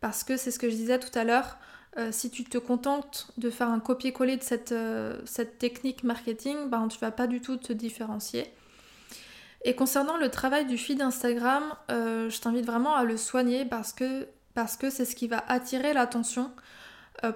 Parce 0.00 0.24
que 0.24 0.36
c'est 0.36 0.50
ce 0.50 0.58
que 0.58 0.70
je 0.70 0.74
disais 0.74 0.98
tout 0.98 1.16
à 1.18 1.24
l'heure, 1.24 1.58
euh, 1.98 2.12
si 2.12 2.30
tu 2.30 2.44
te 2.44 2.56
contentes 2.56 3.32
de 3.36 3.50
faire 3.50 3.68
un 3.68 3.80
copier-coller 3.80 4.36
de 4.36 4.42
cette, 4.42 4.70
euh, 4.70 5.20
cette, 5.24 5.58
technique 5.58 6.04
marketing, 6.04 6.68
ben, 6.68 6.86
tu 6.86 6.98
vas 7.00 7.10
pas 7.10 7.26
du 7.26 7.40
tout 7.40 7.56
te 7.56 7.72
différencier. 7.72 8.46
Et 9.64 9.74
concernant 9.74 10.16
le 10.16 10.30
travail 10.30 10.66
du 10.66 10.78
feed 10.78 11.02
Instagram, 11.02 11.64
euh, 11.90 12.30
je 12.30 12.40
t'invite 12.40 12.64
vraiment 12.64 12.94
à 12.94 13.04
le 13.04 13.16
soigner 13.16 13.64
parce 13.64 13.92
que 13.92 14.28
parce 14.54 14.76
que 14.76 14.90
c'est 14.90 15.04
ce 15.04 15.14
qui 15.14 15.28
va 15.28 15.44
attirer 15.46 15.92
l'attention. 15.92 16.50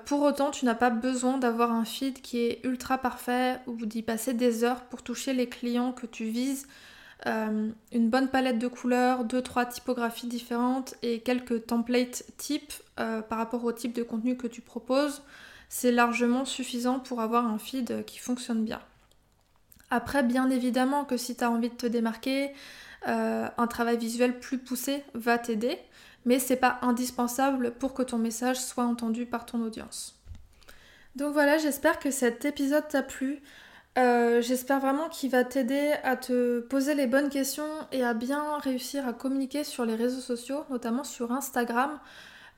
pour 0.06 0.22
autant, 0.22 0.50
tu 0.50 0.64
n'as 0.64 0.74
pas 0.74 0.90
besoin 0.90 1.38
d'avoir 1.38 1.70
un 1.70 1.84
feed 1.84 2.20
qui 2.22 2.38
est 2.38 2.60
ultra 2.64 2.98
parfait 2.98 3.60
ou 3.66 3.86
d'y 3.86 4.02
passer 4.02 4.34
des 4.34 4.64
heures 4.64 4.82
pour 4.84 5.02
toucher 5.02 5.32
les 5.32 5.48
clients 5.48 5.92
que 5.92 6.06
tu 6.06 6.24
vises. 6.24 6.66
Une 7.26 8.10
bonne 8.10 8.28
palette 8.28 8.58
de 8.58 8.68
couleurs, 8.68 9.24
deux 9.24 9.40
trois 9.40 9.64
typographies 9.64 10.26
différentes 10.26 10.94
et 11.02 11.20
quelques 11.20 11.66
templates 11.66 12.24
types 12.36 12.74
euh, 13.00 13.22
par 13.22 13.38
rapport 13.38 13.64
au 13.64 13.72
type 13.72 13.94
de 13.94 14.02
contenu 14.02 14.36
que 14.36 14.46
tu 14.46 14.60
proposes, 14.60 15.22
c'est 15.68 15.90
largement 15.90 16.44
suffisant 16.44 17.00
pour 17.00 17.20
avoir 17.20 17.46
un 17.46 17.58
feed 17.58 18.04
qui 18.04 18.18
fonctionne 18.18 18.64
bien. 18.64 18.80
Après, 19.90 20.22
bien 20.22 20.50
évidemment 20.50 21.04
que 21.04 21.16
si 21.16 21.34
tu 21.36 21.44
as 21.44 21.50
envie 21.50 21.70
de 21.70 21.74
te 21.74 21.86
démarquer, 21.86 22.52
euh, 23.08 23.48
un 23.56 23.66
travail 23.66 23.96
visuel 23.96 24.38
plus 24.38 24.58
poussé 24.58 25.02
va 25.14 25.38
t'aider, 25.38 25.78
mais 26.24 26.38
c'est 26.38 26.56
pas 26.56 26.78
indispensable 26.82 27.72
pour 27.72 27.94
que 27.94 28.02
ton 28.02 28.18
message 28.18 28.60
soit 28.60 28.84
entendu 28.84 29.24
par 29.24 29.46
ton 29.46 29.62
audience. 29.62 30.18
Donc 31.16 31.32
voilà, 31.32 31.58
j'espère 31.58 31.98
que 31.98 32.10
cet 32.10 32.44
épisode 32.44 32.88
t'a 32.88 33.02
plu. 33.02 33.40
Euh, 33.96 34.42
j'espère 34.42 34.80
vraiment 34.80 35.08
qu'il 35.08 35.30
va 35.30 35.44
t'aider 35.44 35.92
à 36.02 36.16
te 36.16 36.60
poser 36.60 36.94
les 36.94 37.06
bonnes 37.06 37.28
questions 37.28 37.68
et 37.92 38.02
à 38.02 38.12
bien 38.12 38.58
réussir 38.58 39.06
à 39.06 39.12
communiquer 39.12 39.62
sur 39.62 39.84
les 39.84 39.94
réseaux 39.94 40.20
sociaux, 40.20 40.64
notamment 40.68 41.04
sur 41.04 41.30
Instagram. 41.30 42.00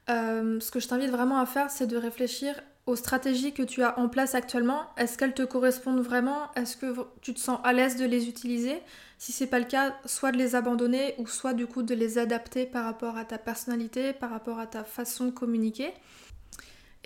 Euh, 0.09 0.61
ce 0.61 0.70
que 0.70 0.81
je 0.81 0.88
t'invite 0.88 1.11
vraiment 1.11 1.38
à 1.38 1.46
faire, 1.46 1.70
c'est 1.70 1.87
de 1.87 1.96
réfléchir 1.96 2.55
aux 2.87 2.96
stratégies 2.96 3.53
que 3.53 3.64
tu 3.64 3.83
as 3.83 3.99
en 3.99 4.09
place 4.09 4.35
actuellement. 4.35 4.83
Est-ce 4.96 5.18
qu'elles 5.18 5.35
te 5.35 5.42
correspondent 5.42 6.01
vraiment? 6.01 6.53
Est-ce 6.55 6.77
que 6.77 6.94
tu 7.20 7.35
te 7.35 7.40
sens 7.40 7.59
à 7.64 7.72
l'aise 7.72 7.96
de 7.96 8.07
les 8.07 8.29
utiliser? 8.29 8.81
Si 9.18 9.33
c'est 9.33 9.49
pas 9.49 9.59
le 9.59 9.64
cas, 9.64 9.94
soit 10.07 10.31
de 10.33 10.38
les 10.38 10.55
abandonner 10.55 11.14
ou 11.18 11.27
soit 11.27 11.53
du 11.53 11.66
coup 11.66 11.83
de 11.83 11.94
les 11.94 12.16
adapter 12.16 12.64
par 12.64 12.85
rapport 12.85 13.18
à 13.18 13.25
ta 13.25 13.38
personnalité, 13.38 14.12
par 14.12 14.31
rapport 14.31 14.59
à 14.59 14.66
ta 14.66 14.85
façon 14.85 15.27
de 15.27 15.31
communiquer. 15.33 15.92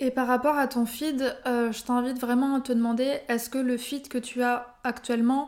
Et 0.01 0.09
par 0.09 0.25
rapport 0.25 0.57
à 0.57 0.67
ton 0.67 0.87
feed, 0.87 1.37
euh, 1.45 1.71
je 1.71 1.83
t'invite 1.83 2.19
vraiment 2.19 2.55
à 2.55 2.61
te 2.61 2.73
demander 2.73 3.19
est-ce 3.27 3.51
que 3.51 3.59
le 3.59 3.77
feed 3.77 4.07
que 4.07 4.17
tu 4.17 4.41
as 4.41 4.75
actuellement, 4.83 5.47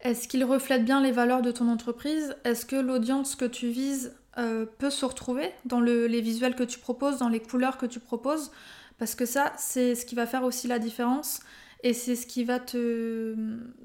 est-ce 0.00 0.26
qu'il 0.26 0.42
reflète 0.42 0.86
bien 0.86 1.02
les 1.02 1.12
valeurs 1.12 1.42
de 1.42 1.50
ton 1.50 1.68
entreprise? 1.68 2.34
Est-ce 2.44 2.64
que 2.64 2.76
l'audience 2.76 3.36
que 3.36 3.44
tu 3.44 3.68
vises 3.68 4.16
euh, 4.38 4.64
peut 4.78 4.88
se 4.88 5.04
retrouver 5.04 5.52
dans 5.66 5.82
les 5.82 6.20
visuels 6.22 6.54
que 6.54 6.62
tu 6.62 6.78
proposes, 6.78 7.18
dans 7.18 7.28
les 7.28 7.40
couleurs 7.40 7.76
que 7.76 7.84
tu 7.84 8.00
proposes, 8.00 8.50
parce 8.98 9.14
que 9.14 9.26
ça, 9.26 9.52
c'est 9.58 9.94
ce 9.94 10.06
qui 10.06 10.14
va 10.14 10.26
faire 10.26 10.44
aussi 10.44 10.66
la 10.66 10.78
différence 10.78 11.40
et 11.82 11.92
c'est 11.92 12.16
ce 12.16 12.26
qui 12.26 12.44
va 12.44 12.58
te, 12.58 13.36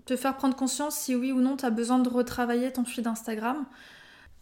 te, 0.06 0.15
faire 0.15 0.38
prendre 0.38 0.56
conscience 0.56 0.95
si 0.95 1.13
oui 1.13 1.34
ou 1.34 1.41
non 1.41 1.58
tu 1.58 1.65
as 1.65 1.71
besoin 1.71 1.99
de 1.99 2.08
retravailler 2.08 2.71
ton 2.71 2.86
feed 2.86 3.06
Instagram. 3.06 3.65